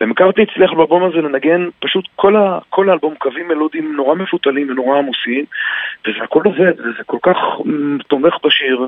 ומקארטני 0.00 0.44
הצליח 0.44 0.72
באלבום 0.72 1.04
הזה 1.04 1.16
לנגן 1.16 1.68
פשוט 1.80 2.08
כל, 2.16 2.36
ה, 2.36 2.58
כל 2.68 2.88
האלבום 2.90 3.14
קווים 3.18 3.48
מלודיים 3.48 3.96
נורא 3.96 4.14
מפותלים 4.14 4.70
ונורא 4.70 4.98
עמוסים, 4.98 5.44
וזה 6.06 6.24
הכל 6.24 6.42
עובד, 6.44 6.80
וזה 6.80 7.04
כל 7.06 7.18
כך 7.22 7.36
תומך 8.08 8.34
בשיר. 8.44 8.86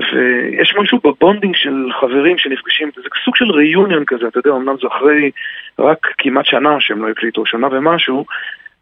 ויש 0.00 0.74
משהו 0.78 0.98
ב 1.04 1.10
bonding 1.10 1.54
של 1.56 1.88
חברים 2.00 2.38
שנפגשים, 2.38 2.90
זה 2.96 3.02
סוג 3.24 3.36
של 3.36 3.50
reunion 3.50 4.04
כזה, 4.06 4.28
אתה 4.28 4.38
יודע, 4.38 4.50
אמנם 4.50 4.74
זה 4.82 4.88
אחרי 4.88 5.30
רק 5.78 6.06
כמעט 6.18 6.46
שנה 6.46 6.76
שהם 6.80 7.02
לא 7.02 7.10
הקליטו, 7.10 7.46
שנה 7.46 7.66
ומשהו, 7.70 8.24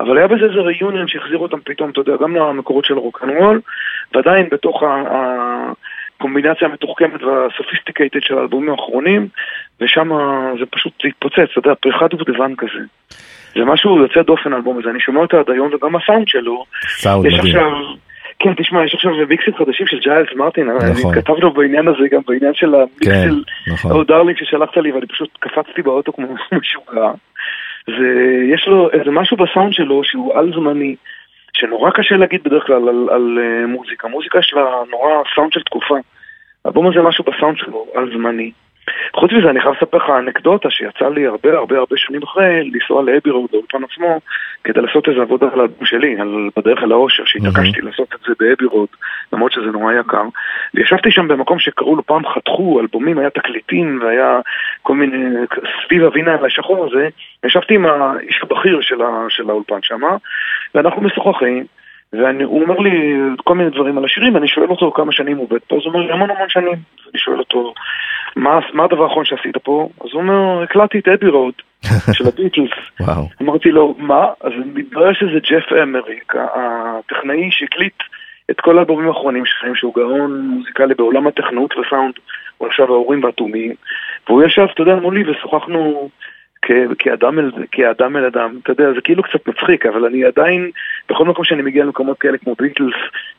אבל 0.00 0.18
היה 0.18 0.26
בזה 0.26 0.44
איזה 0.44 0.60
reunion 0.60 1.08
שהחזיר 1.08 1.38
אותם 1.38 1.58
פתאום, 1.64 1.90
אתה 1.90 2.00
יודע, 2.00 2.12
גם 2.22 2.36
למקורות 2.36 2.84
של 2.84 2.94
רוקנרול, 2.94 3.60
ועדיין 4.14 4.48
בתוך 4.50 4.82
ה- 4.82 5.02
הקומבינציה 6.16 6.68
המתוחכמת 6.68 7.22
וה 7.22 7.36
sophisticated 7.36 8.20
של 8.22 8.38
האלבומים 8.38 8.70
האחרונים, 8.70 9.28
ושם 9.80 10.10
זה 10.58 10.66
פשוט 10.70 10.92
התפוצץ, 11.04 11.38
אתה 11.50 11.58
יודע, 11.58 11.74
פריחת 11.74 12.10
דובדבן 12.10 12.54
כזה. 12.58 12.84
זה 13.54 13.64
משהו 13.64 13.98
יוצא 14.02 14.22
דופן 14.22 14.52
האלבום 14.52 14.78
הזה, 14.78 14.90
אני 14.90 15.00
שומע 15.00 15.20
אותו 15.20 15.36
עד 15.36 15.50
היום, 15.50 15.70
וגם 15.74 15.96
הסאונד 15.96 16.28
שלו. 16.28 16.64
סאונד 16.88 17.26
מדהים. 17.26 17.40
עכשיו, 17.40 17.72
כן, 18.38 18.54
תשמע, 18.54 18.84
יש 18.84 18.94
עכשיו 18.94 19.10
מיקסים 19.28 19.54
חדשים 19.54 19.86
של 19.86 19.98
ג'יילס 19.98 20.28
מרטין, 20.36 20.70
נכון. 20.70 20.88
אני 20.88 21.22
כתבנו 21.22 21.50
בעניין 21.50 21.88
הזה, 21.88 22.08
גם 22.10 22.20
בעניין 22.26 22.54
של 22.54 22.74
המיקס 22.74 23.08
כן, 23.08 23.22
של 23.24 23.42
נכון. 23.72 23.92
Oh 23.92 24.04
Darling 24.04 24.38
ששלחת 24.38 24.76
לי, 24.76 24.92
ואני 24.92 25.06
פשוט 25.06 25.28
קפצתי 25.40 25.82
באוטו 25.82 26.12
כמו 26.12 26.26
משוגע. 26.60 27.10
ויש 27.88 28.66
לו 28.66 28.90
איזה 28.90 29.10
משהו 29.10 29.36
בסאונד 29.36 29.72
שלו 29.72 30.04
שהוא 30.04 30.34
על 30.38 30.52
זמני, 30.54 30.96
שנורא 31.52 31.90
קשה 31.90 32.16
להגיד 32.16 32.44
בדרך 32.44 32.66
כלל 32.66 32.88
על, 32.88 33.08
על 33.10 33.38
אה, 33.38 33.66
מוזיקה. 33.66 34.08
מוזיקה 34.08 34.38
יש 34.38 34.52
לה 34.54 34.62
נורא 34.90 35.10
סאונד 35.34 35.52
של 35.52 35.62
תקופה. 35.62 35.96
האלבום 36.64 36.86
הזה 36.88 37.02
משהו 37.02 37.24
בסאונד 37.24 37.56
שלו, 37.56 37.86
על 37.94 38.10
זמני. 38.14 38.50
חוץ 39.14 39.32
מזה, 39.32 39.50
אני 39.50 39.60
חייב 39.60 39.74
לספר 39.74 39.96
לך 39.96 40.10
אנקדוטה 40.10 40.70
שיצא 40.70 41.08
לי 41.08 41.26
הרבה 41.26 41.58
הרבה 41.58 41.78
הרבה 41.78 41.96
שנים 41.96 42.22
אחרי 42.22 42.70
לנסוע 42.70 43.02
ל 43.02 43.07
Abbey 43.07 43.30
Road, 43.30 43.50
לאולפן 43.52 43.84
עצמו, 43.84 44.20
כדי 44.64 44.80
לעשות 44.80 45.08
איזה 45.08 45.20
עבודה 45.20 45.46
על 45.52 45.60
האלבום 45.60 45.86
שלי, 45.86 46.20
על 46.20 46.48
בדרך 46.56 46.82
אל 46.82 46.92
האושר, 46.92 47.22
שהתעקשתי 47.26 47.80
לעשות 47.80 48.14
את 48.14 48.20
זה 48.26 48.32
ב 48.40 48.44
Abbey 48.44 48.64
Road, 48.64 48.88
למרות 49.32 49.52
שזה 49.52 49.66
נורא 49.66 49.92
יקר. 49.92 50.22
וישבתי 50.74 51.10
שם 51.10 51.28
במקום 51.28 51.58
שקראו 51.58 51.96
לו 51.96 52.06
פעם 52.06 52.22
חתכו 52.34 52.80
אלבומים, 52.80 53.18
היה 53.18 53.30
תקליטים 53.30 54.00
והיה 54.02 54.40
כל 54.82 54.94
מיני, 54.94 55.46
סביב 55.86 56.02
הוויניל 56.02 56.44
השחור 56.46 56.86
הזה, 56.86 57.08
ישבתי 57.44 57.74
עם 57.74 57.86
האיש 57.86 58.40
הבכיר 58.42 58.80
של, 58.80 59.02
ה, 59.02 59.26
של 59.28 59.50
האולפן 59.50 59.82
שם, 59.82 60.00
ואנחנו 60.74 61.02
משוחחים. 61.02 61.66
והוא 62.12 62.62
אומר 62.62 62.78
לי 62.78 63.16
כל 63.44 63.54
מיני 63.54 63.70
דברים 63.70 63.98
על 63.98 64.04
השירים, 64.04 64.34
ואני 64.34 64.48
שואל 64.48 64.70
אותו 64.70 64.92
כמה 64.92 65.12
שנים 65.12 65.36
הוא 65.36 65.44
עובד 65.44 65.58
פה, 65.68 65.76
אז 65.76 65.82
הוא 65.84 65.94
אומר 65.94 66.06
לי 66.06 66.12
המון 66.12 66.30
המון 66.30 66.48
שנים. 66.48 66.78
אני 67.12 67.18
שואל 67.18 67.38
אותו, 67.38 67.74
מה, 68.36 68.58
מה 68.72 68.84
הדבר 68.84 69.04
האחרון 69.04 69.24
שעשית 69.24 69.56
פה? 69.56 69.88
אז 70.00 70.08
הוא 70.12 70.22
אומר, 70.22 70.62
הקלטתי 70.62 70.98
את 70.98 71.08
Abbey 71.08 71.28
Road 71.28 71.54
של 72.16 72.28
הביטלס. 72.28 72.70
וואו. 73.00 73.28
אמרתי 73.42 73.68
לו, 73.68 73.94
מה? 73.98 74.26
אז 74.40 74.52
מתברר 74.74 75.12
שזה 75.12 75.38
ג'ף 75.50 75.72
אמריק, 75.82 76.34
הטכנאי 76.36 77.48
שהקליט 77.50 78.02
את 78.50 78.60
כל 78.60 78.78
האלבומים 78.78 79.08
האחרונים 79.08 79.42
שלהם, 79.46 79.74
שהוא 79.74 79.94
גאון 79.94 80.40
מוזיקלי 80.40 80.94
בעולם 80.94 81.26
הטכנאות 81.26 81.74
וסאונד, 81.78 82.14
הוא 82.58 82.68
עכשיו 82.68 82.86
האורים 82.86 83.24
והתומים, 83.24 83.74
והוא 84.28 84.42
ישב, 84.42 84.66
אתה 84.74 84.82
יודע, 84.82 84.94
מולי 84.94 85.30
ושוחחנו 85.30 86.08
כאדם 86.98 87.38
אל, 87.38 87.50
כאדם 87.72 88.16
אל 88.16 88.24
אדם, 88.24 88.58
אתה 88.62 88.72
יודע, 88.72 88.84
זה 88.94 89.00
כאילו 89.04 89.22
קצת 89.22 89.48
מצחיק, 89.48 89.86
אבל 89.86 90.04
אני 90.04 90.24
עדיין, 90.24 90.70
בכל 91.10 91.24
מקום 91.24 91.44
שאני 91.44 91.62
מגיע 91.62 91.84
למקומות 91.84 92.18
כאלה 92.18 92.38
כמו 92.38 92.54
ביטלס 92.60 92.94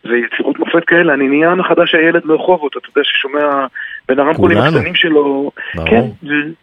ויצירות 0.06 0.60
מופת 0.60 0.84
כאלה, 0.88 1.14
אני 1.14 1.28
נהיה 1.28 1.56
מחדש 1.56 1.96
הילד 1.96 2.22
מרחובות, 2.26 2.72
אתה 2.78 2.88
יודע, 2.90 3.02
ששומע 3.04 3.66
בין 4.10 4.20
הרמקולים. 4.20 4.58
הקטנים 4.58 4.96
שלו, 4.96 5.52
ברור. 5.76 5.88
כן, 5.90 6.02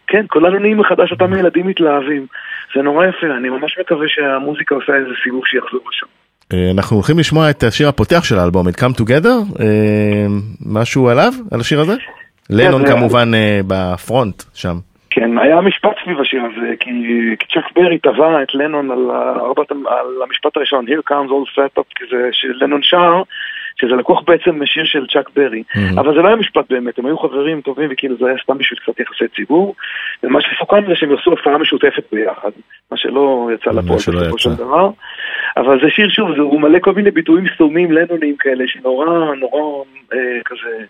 כן, 0.07 0.25
כולנו 0.29 0.59
נהיים 0.59 0.77
מחדש 0.77 1.11
אותם 1.11 1.33
ילדים 1.33 1.67
מתלהבים. 1.67 2.25
זה 2.75 2.81
נורא 2.81 3.05
יפה, 3.05 3.27
אני 3.37 3.49
ממש 3.49 3.77
מקווה 3.81 4.05
שהמוזיקה 4.07 4.75
עושה 4.75 4.93
איזה 4.95 5.09
סיבוב 5.23 5.41
שיחזור 5.45 5.81
לשם. 5.89 6.05
אה, 6.53 6.71
אנחנו 6.71 6.95
הולכים 6.97 7.19
לשמוע 7.19 7.49
את 7.49 7.63
השיר 7.63 7.87
הפותח 7.89 8.23
של 8.23 8.39
האלבום, 8.39 8.67
את 8.67 8.75
Come 8.75 9.01
Together, 9.01 9.59
אה, 9.59 10.25
משהו 10.65 11.09
עליו, 11.09 11.33
על 11.51 11.59
השיר 11.59 11.79
הזה? 11.79 11.93
לנון 12.49 12.85
זה- 12.85 12.93
כמובן 12.93 13.31
אה, 13.33 13.59
בפרונט 13.67 14.43
שם. 14.53 14.75
כן, 15.15 15.37
היה 15.37 15.61
משפט 15.61 15.95
סביב 16.03 16.19
השיר 16.21 16.41
הזה, 16.45 16.73
כי 16.79 16.91
צ'אק 17.53 17.71
ברי 17.75 17.97
תבע 17.97 18.43
את 18.43 18.55
לנון 18.55 18.91
על, 18.91 19.11
ארבעת, 19.39 19.71
על 19.71 20.21
המשפט 20.27 20.57
הראשון, 20.57 20.85
Here 20.87 21.11
comes 21.11 21.29
all 21.29 21.55
fat 21.55 21.79
up, 21.79 21.83
כי 21.95 22.03
זה 22.11 22.29
שלנון 22.31 22.81
שר, 22.83 23.21
שזה 23.81 23.95
לקוח 23.95 24.21
בעצם 24.27 24.61
משיר 24.63 24.83
של 24.85 25.05
צ'אק 25.07 25.29
ברי, 25.35 25.63
Mhm. 25.75 25.99
אבל 25.99 26.13
זה 26.15 26.21
לא 26.21 26.27
היה 26.27 26.35
משפט 26.35 26.65
באמת, 26.69 26.99
הם 26.99 27.05
היו 27.05 27.17
חברים 27.17 27.61
טובים 27.61 27.89
וכאילו 27.91 28.15
זה 28.17 28.25
היה 28.27 28.35
סתם 28.43 28.57
בשביל 28.57 28.79
קצת 28.79 28.99
יחסי 28.99 29.27
ציבור, 29.35 29.75
ומה 30.23 30.39
שסוכם 30.41 30.85
זה 30.87 30.95
שהם 30.95 31.11
יעשו 31.11 31.31
הופעה 31.31 31.57
משותפת 31.57 32.03
ביחד, 32.11 32.51
מה 32.91 32.97
שלא 32.97 33.49
יצא 33.53 33.69
לפועל 33.71 33.83
בסופו. 33.97 34.37
של 34.39 34.55
דבר, 34.55 34.89
אבל 35.57 35.79
זה 35.83 35.89
שיר 35.89 36.09
שוב, 36.09 36.35
זה- 36.35 36.41
הוא 36.41 36.61
מלא 36.61 36.79
כל 36.79 36.91
מיני 36.93 37.11
ביטויים 37.11 37.45
סתומים 37.55 37.91
לנוניים 37.91 38.35
כאלה, 38.39 38.63
שנורא 38.67 39.05
נורא 39.35 39.83
אה, 40.13 40.19
כזה 40.45 40.85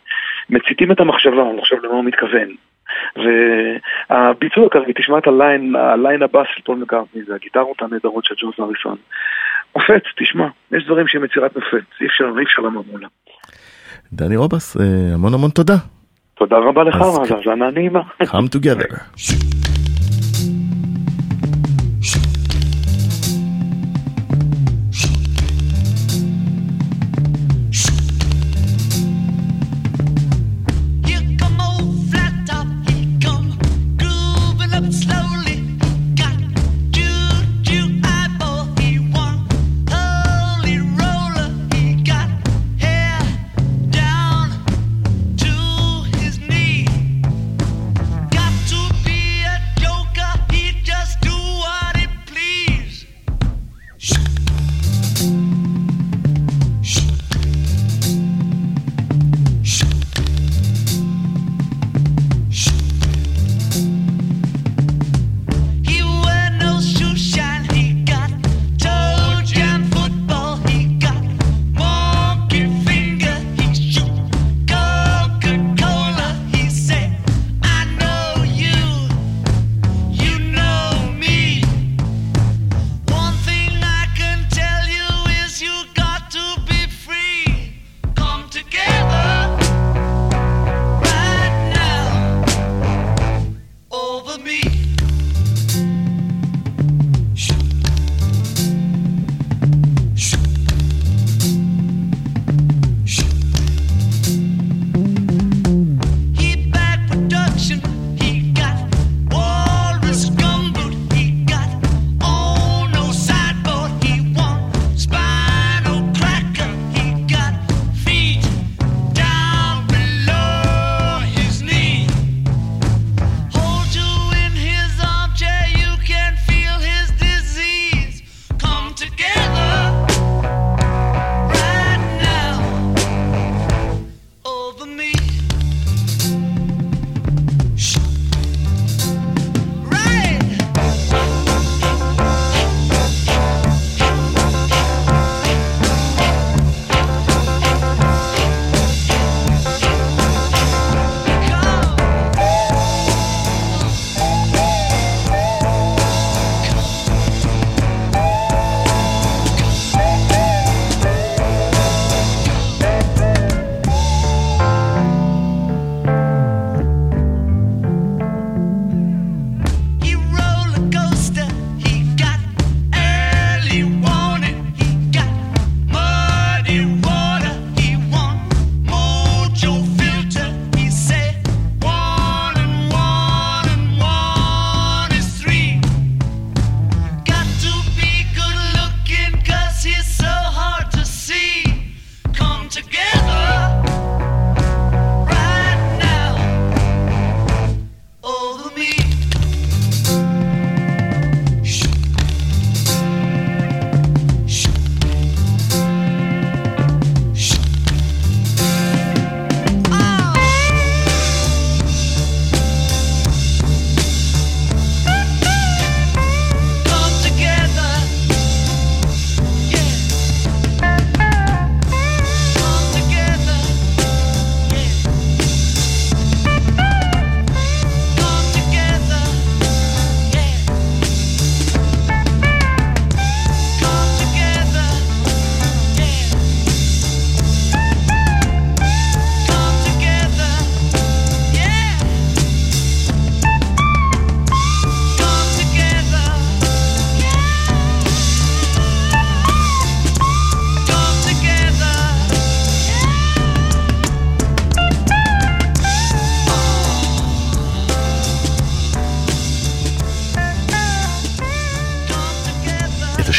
מציתים 0.49 0.91
את 0.91 0.99
המחשבה, 0.99 1.49
אני 1.51 1.61
חושב 1.61 1.75
למה 1.83 1.93
הוא 1.93 2.03
מתכוון. 2.05 2.47
והביצוע 3.15 4.69
כרגע, 4.69 4.93
תשמע 4.97 5.17
את 5.17 5.27
הליין, 5.27 5.75
הליין 5.75 6.23
הבא 6.23 6.43
של 6.55 6.61
פול 6.61 6.77
מקארטני, 6.77 7.21
זה 7.27 7.35
הגיטרות 7.35 7.81
הנהדרות 7.81 8.25
של 8.25 8.35
ג'וז 8.41 8.53
אריסון. 8.59 8.95
מופת, 9.75 10.03
תשמע, 10.19 10.47
יש 10.71 10.85
דברים 10.85 11.07
שהם 11.07 11.25
יצירת 11.25 11.55
מופת, 11.55 11.85
אי 12.01 12.07
אפשר, 12.07 12.25
אי 12.39 12.43
אפשר 12.43 12.61
לעמוד 12.61 12.85
מולה. 12.91 13.07
דני 14.13 14.37
רובס, 14.37 14.77
אה, 14.77 14.83
המון 15.13 15.33
המון 15.33 15.49
תודה. 15.49 15.75
תודה 16.37 16.57
רבה 16.57 16.83
לך, 16.83 16.95
אז- 16.95 17.19
אז 17.23 17.31
האזנה 17.31 17.71
נעימה. 17.71 18.01
Come 18.23 18.57
together. 18.57 18.95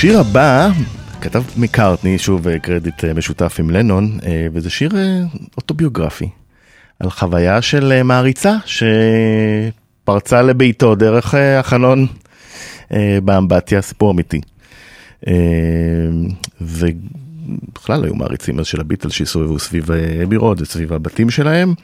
השיר 0.06 0.20
הבא 0.20 0.68
כתב 1.20 1.42
מקארטני, 1.56 2.18
שוב 2.18 2.48
אה, 2.48 2.58
קרדיט 2.58 3.04
אה, 3.04 3.14
משותף 3.14 3.56
עם 3.58 3.70
לנון, 3.70 4.18
אה, 4.26 4.46
וזה 4.52 4.70
שיר 4.70 4.90
אוטוביוגרפי, 5.56 6.28
על 7.00 7.10
חוויה 7.10 7.62
של 7.62 8.02
מעריצה 8.02 8.56
פרצה 10.04 10.42
לביתו 10.42 10.94
דרך 10.94 11.34
החלון 11.58 12.06
באמבטיה, 13.24 13.82
סיפור 13.82 14.10
אמיתי. 14.10 14.40
ובכלל 16.60 18.04
היו 18.04 18.14
מעריצים 18.14 18.58
אז 18.58 18.66
של 18.66 18.80
הביטל 18.80 19.08
שהסתובבו 19.08 19.58
סביב 19.58 19.90
אבי 20.22 20.36
וסביב 20.58 20.92
הבתים 20.92 21.30
שלהם, 21.30 21.74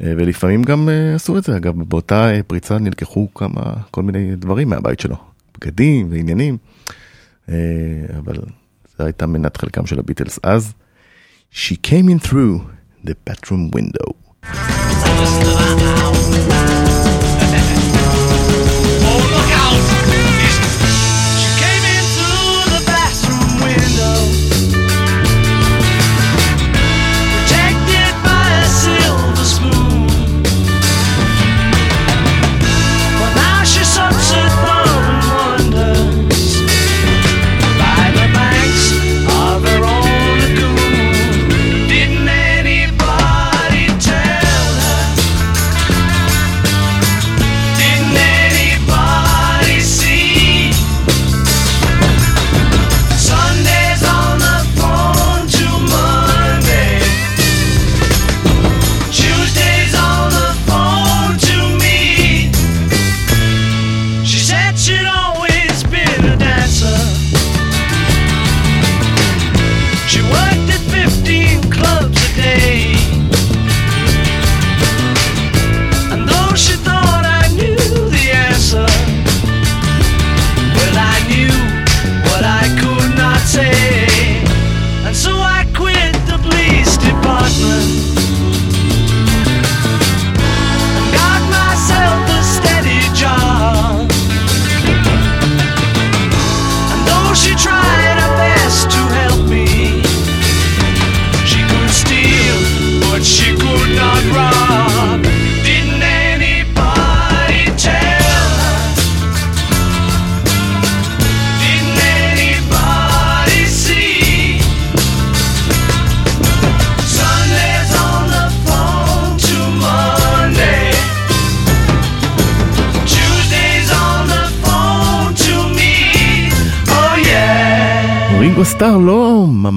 ולפעמים 0.00 0.62
גם 0.62 0.88
עשו 1.14 1.38
את 1.38 1.44
זה, 1.44 1.56
אגב, 1.56 1.82
באותה 1.82 2.30
פריצה 2.46 2.78
נלקחו 2.78 3.28
כמה, 3.34 3.62
כל 3.90 4.02
מיני 4.02 4.36
דברים 4.36 4.68
מהבית 4.68 5.00
שלו, 5.00 5.16
בגדים 5.58 6.06
ועניינים, 6.10 6.56
אבל 8.18 8.36
זו 8.98 9.04
הייתה 9.04 9.26
מנת 9.26 9.56
חלקם 9.56 9.86
של 9.86 9.98
הביטלס 9.98 10.38
אז. 10.42 10.72
She 11.52 11.74
came 11.86 12.08
in 12.08 12.26
through 12.26 12.60
the 13.04 13.14
bedroom 13.26 13.70
window. 13.76 14.14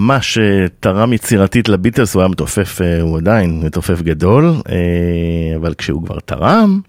ממש 0.04 0.38
אה, 0.38 0.66
תרם 0.80 1.14
יצירתית 1.14 1.70
לביטלס, 1.70 2.14
הוא 2.14 2.22
היה 2.22 2.30
מתופף, 2.30 2.82
אה, 2.82 3.02
הוא 3.02 3.18
עדיין 3.18 3.62
מתופף 3.66 4.02
גדול, 4.02 4.46
אה, 4.70 5.56
אבל 5.56 5.74
כשהוא 5.74 6.06
כבר 6.06 6.20
תרם, 6.20 6.82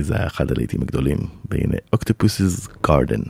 זה 0.00 0.14
היה 0.16 0.26
אחד 0.26 0.50
הלעיתים 0.50 0.82
הגדולים, 0.82 1.18
והנה 1.50 1.76
אוקטופוסס 1.92 2.68
גארדן. 2.86 3.20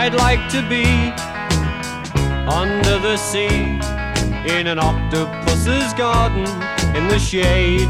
I'd 0.00 0.14
like 0.14 0.44
to 0.56 0.60
be 0.74 0.86
under 2.62 2.96
the 3.06 3.16
sea 3.30 3.60
in 4.56 4.64
an 4.72 4.78
octopus's 4.78 5.92
garden 6.02 6.77
in 6.98 7.06
the 7.06 7.18
shade. 7.18 7.88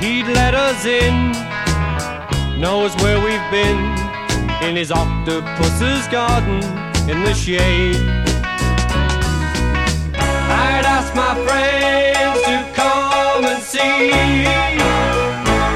He'd 0.00 0.28
let 0.40 0.54
us 0.54 0.84
in, 0.86 1.32
knows 2.60 2.94
where 3.02 3.18
we've 3.26 3.48
been 3.50 3.80
in 4.66 4.76
his 4.76 4.92
octopus's 4.92 6.06
garden 6.06 6.62
in 7.10 7.24
the 7.24 7.34
shade. 7.34 7.96
I'd 10.64 10.86
ask 10.96 11.10
my 11.24 11.34
friends 11.46 12.40
to 12.50 12.56
come 12.80 13.44
and 13.52 13.60
see 13.60 14.12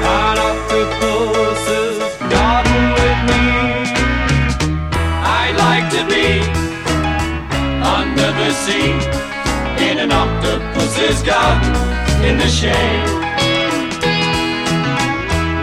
an 0.05 0.37
octopus's 0.47 1.97
garden 2.35 2.81
with 2.99 3.19
me. 3.31 3.45
I'd 5.39 5.55
like 5.67 5.87
to 5.97 6.01
be 6.15 6.27
under 7.95 8.29
the 8.39 8.51
sea 8.63 9.36
in 9.79 9.99
an 9.99 10.11
octopus's 10.11 11.21
garden 11.23 11.73
in 12.25 12.37
the 12.37 12.47
shade. 12.47 13.07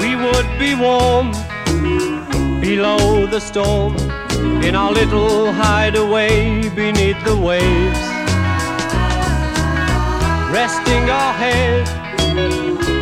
We 0.01 0.17
would 0.17 0.59
be 0.59 0.75
warm 0.75 1.33
below 2.61 3.27
the 3.27 3.41
storm 3.41 3.97
in 4.63 4.75
our 4.75 4.93
little 4.93 5.53
hideaway 5.53 6.69
beneath 6.71 7.23
the 7.25 7.37
waves. 7.37 7.99
Resting 10.53 11.11
our 11.11 11.33
head 11.35 11.89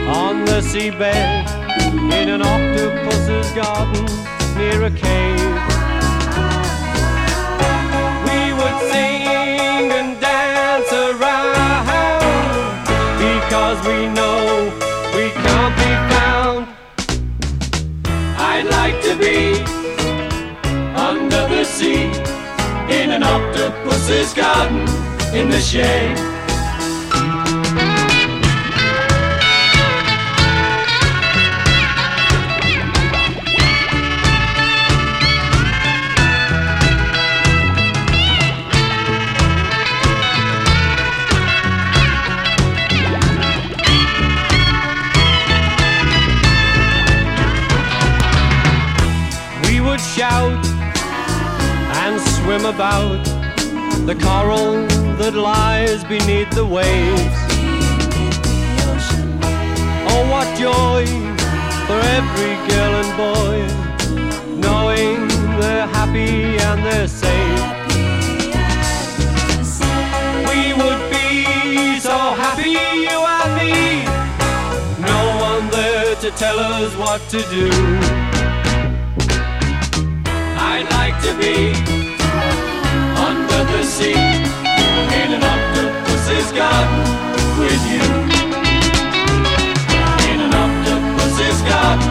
on 0.08 0.44
the 0.44 0.60
seabed 0.60 1.46
in 2.12 2.28
an 2.28 2.42
octopus's 2.42 3.50
garden 3.52 4.06
near 4.56 4.84
a 4.84 4.90
cave. 4.90 5.52
We 8.26 8.52
would 8.58 8.78
sing 8.90 9.21
we 13.84 14.06
know 14.08 14.70
we 15.14 15.30
can't 15.30 15.76
be 15.76 15.92
found. 16.14 16.68
I'd 18.38 18.66
like 18.78 19.02
to 19.02 19.16
be 19.16 19.62
under 20.94 21.48
the 21.48 21.64
sea 21.64 22.04
in 22.92 23.10
an 23.10 23.22
octopus's 23.22 24.34
garden 24.34 24.80
in 25.34 25.50
the 25.50 25.60
shade. 25.60 26.31
About 52.74 53.22
the 54.06 54.14
coral 54.14 54.72
that 55.20 55.34
lies 55.34 56.02
beneath 56.04 56.50
the 56.52 56.64
waves. 56.64 57.36
Oh, 60.10 60.22
what 60.32 60.48
joy 60.56 61.04
for 61.86 62.00
every 62.18 62.54
girl 62.70 62.92
and 63.02 63.12
boy, 63.24 63.56
knowing 64.66 65.28
they're 65.60 65.86
happy 65.98 66.56
and 66.68 66.78
they're 66.86 67.08
safe. 67.08 67.62
We 70.48 70.72
would 70.80 71.02
be 71.10 72.00
so 72.00 72.16
happy, 72.42 72.70
you 73.06 73.18
and 73.38 73.52
me. 73.60 74.04
No 75.10 75.20
one 75.48 75.68
there 75.70 76.14
to 76.16 76.30
tell 76.30 76.58
us 76.58 76.94
what 76.96 77.20
to 77.32 77.40
do. 77.56 77.68
I'd 80.56 80.88
like 80.90 81.20
to 81.26 81.32
be 81.38 81.91
under 83.58 83.78
the 83.78 83.84
sea 83.96 84.22
in 85.20 85.28
an 85.36 85.44
octopus's 85.54 86.48
garden 86.60 87.02
with 87.60 87.82
you. 87.92 88.06
In 90.30 90.38
an 90.46 90.54
octopus's 90.64 91.58
garden 91.72 92.10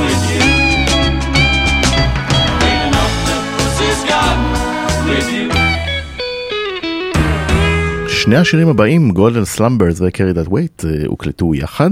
with 0.00 0.22
you. 0.32 0.44
In 2.70 2.78
an 2.86 2.94
octopus's 3.04 4.00
garden 4.12 4.48
with 5.08 5.28
you. 5.36 5.48
שני 8.08 8.36
השירים 8.36 8.68
הבאים, 8.68 9.10
גולדן 9.10 9.44
סלמברס 9.44 10.00
וקרי 10.00 10.32
דאט 10.32 10.46
ווייט, 10.48 10.84
הוקלטו 11.06 11.54
יחד. 11.54 11.90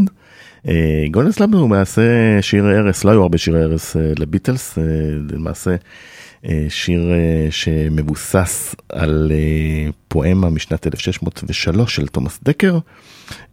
Golden 1.11 1.33
Slumbers 1.33 1.61
הוא 1.61 1.68
למעשה 1.68 2.03
שיר 2.40 2.66
ערש, 2.66 3.05
לא 3.05 3.11
היו 3.11 3.22
הרבה 3.22 3.38
שירי 3.38 3.62
ערש 3.62 3.97
אה, 3.97 4.12
לביטלס, 4.18 4.78
אה, 4.78 4.84
למעשה 5.30 5.70
אה, 5.70 5.76
שיר 6.68 7.12
אה, 7.12 7.47
שמבוסס 7.51 8.74
על 8.88 9.32
אה, 9.34 9.90
פואמה 10.09 10.51
משנת 10.51 10.86
1603 10.86 11.95
של 11.97 12.07
תומאס 12.07 12.38
דקר, 12.43 12.78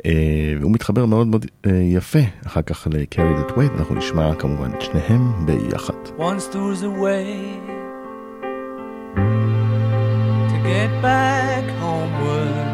אה, 0.06 0.12
והוא 0.60 0.72
מתחבר 0.72 1.06
מאוד 1.06 1.28
מאוד 1.28 1.46
אה, 1.66 1.72
יפה 1.72 2.20
אחר 2.48 2.62
כך 2.62 2.88
ל 2.92 2.99
Carry 2.99 3.34
That 3.38 3.52
Weight, 3.52 3.72
אנחנו 3.78 3.96
נשמע 3.96 4.36
כמובן 4.36 4.72
את 4.78 4.82
שניהם 4.82 5.46
ביחד. 5.46 5.94
Once 6.18 6.54
there 6.54 6.66
was 6.74 6.84
a 6.84 7.02
way 7.04 7.26
to 10.50 10.58
get 10.64 10.92
back 11.02 11.66
homeward. 11.82 12.70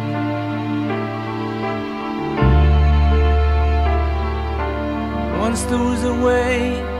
Once 5.46 5.62
there 5.70 5.84
was 5.92 6.04
a 6.14 6.16
way 6.28 6.95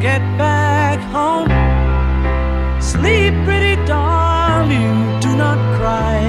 get 0.00 0.20
back 0.38 1.00
home. 1.10 1.48
Sleep, 2.80 3.34
pretty 3.44 3.74
darling, 3.84 5.20
do 5.20 5.36
not 5.36 5.58
cry. 5.76 6.20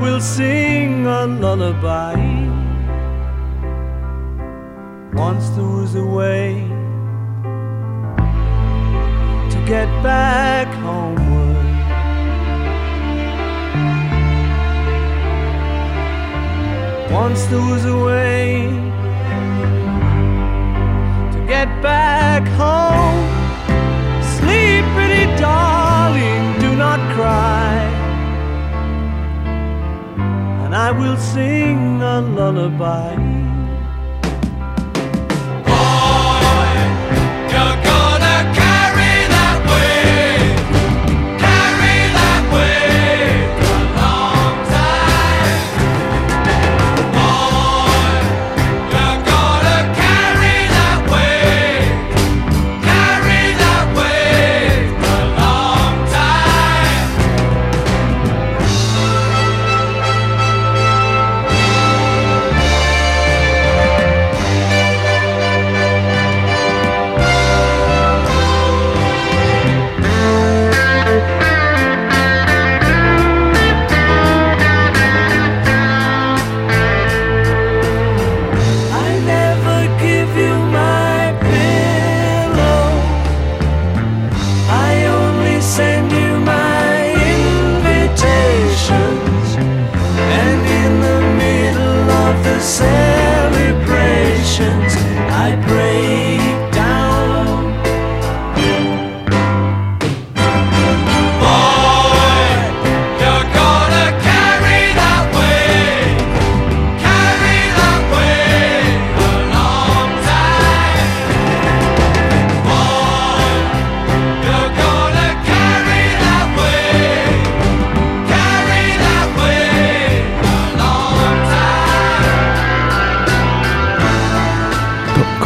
will 0.00 0.20
sing 0.20 1.06
a 1.06 1.26
lullaby. 1.26 2.14
Once 5.12 5.48
there 5.50 5.64
was 5.64 5.94
a 5.96 6.04
way 6.04 6.64
to 9.50 9.58
get 9.66 9.88
back 10.02 10.68
homeward. 10.84 11.56
Once 17.10 17.44
there 17.46 17.60
was 17.60 17.84
a 17.84 17.96
way 17.96 18.68
to 21.32 21.38
get 21.46 21.68
back 21.82 22.46
home. 22.62 23.26
Sleep, 24.36 24.84
pretty 24.94 25.24
darling, 25.40 25.67
I 30.88 30.92
will 30.92 31.18
sing 31.18 32.00
a 32.00 32.22
lullaby. 32.22 33.27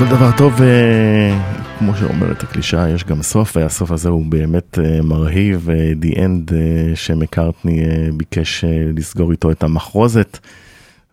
Time. 0.03 0.09
טוב, 0.09 0.09
כל 0.09 0.17
דבר 0.17 0.31
טוב, 0.37 0.63
אה, 0.63 1.39
כמו 1.79 1.97
שאומרת 1.97 2.43
הקלישאה, 2.43 2.91
יש 2.91 3.05
גם 3.05 3.23
סוף, 3.23 3.57
והסוף 3.57 3.91
הזה 3.91 4.09
הוא 4.09 4.27
באמת 4.27 4.79
אה, 4.79 5.03
מרהיב, 5.03 5.71
אה, 5.71 5.93
The 6.03 6.15
End 6.15 6.53
שמקארטני 6.95 7.85
ביקש 8.17 8.65
לסגור 8.97 9.31
איתו 9.31 9.51
את 9.51 9.63
המחרוזת, 9.63 10.39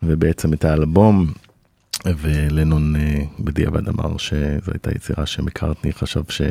ובעצם 0.03 0.53
את 0.53 0.65
האלבום, 0.65 1.27
ולנון 2.05 2.95
בדיעבד 3.39 3.87
אמר 3.87 4.17
שזו 4.17 4.71
הייתה 4.71 4.91
יצירה 4.95 5.25
שמקארטני 5.25 5.93
חשב 5.93 6.21
שהוא 6.29 6.49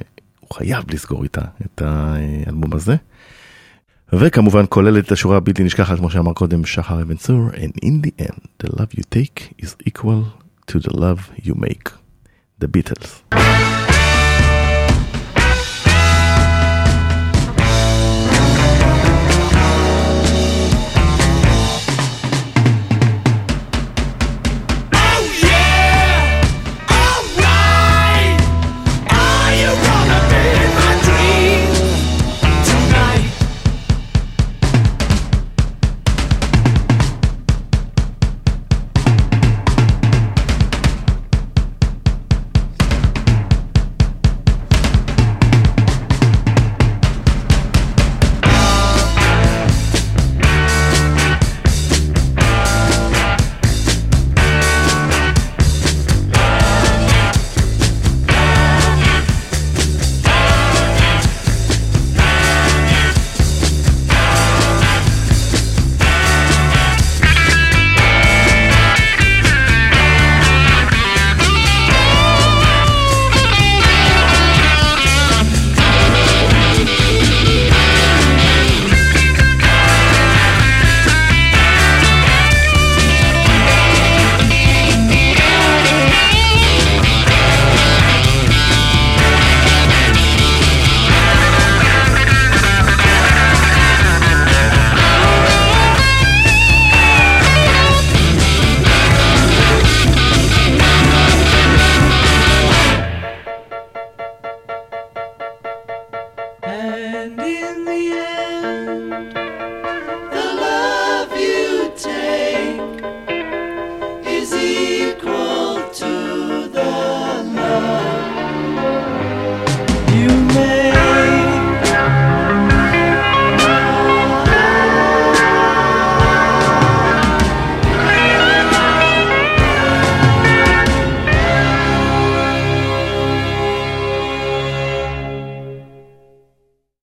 חייב 0.53 0.85
לסגור 0.91 1.23
איתה 1.23 1.43
את 1.67 1.83
האלבום 1.83 2.75
הזה. 2.75 2.97
וכמובן 4.13 4.65
כולל 4.69 4.99
את 4.99 5.13
השורה 5.13 5.37
הבלתי 5.37 5.65
נשכחת 5.65 5.99
כמו 5.99 6.11
שאמר 6.11 6.33
קודם 6.33 6.65
שחר 6.65 7.03
אבן 7.03 7.17
צור 7.17 7.49
and 7.55 7.85
in 7.85 8.07
the 8.07 8.25
end 8.25 8.67
the 8.67 8.71
love 8.71 8.99
you 8.99 9.03
take 9.15 9.65
is 9.65 9.89
equal 9.89 10.25
to 10.71 10.79
the 10.79 10.97
love 10.97 11.47
you 11.47 11.55
make. 11.55 12.08
The 12.61 12.67
Beatles. 12.67 13.88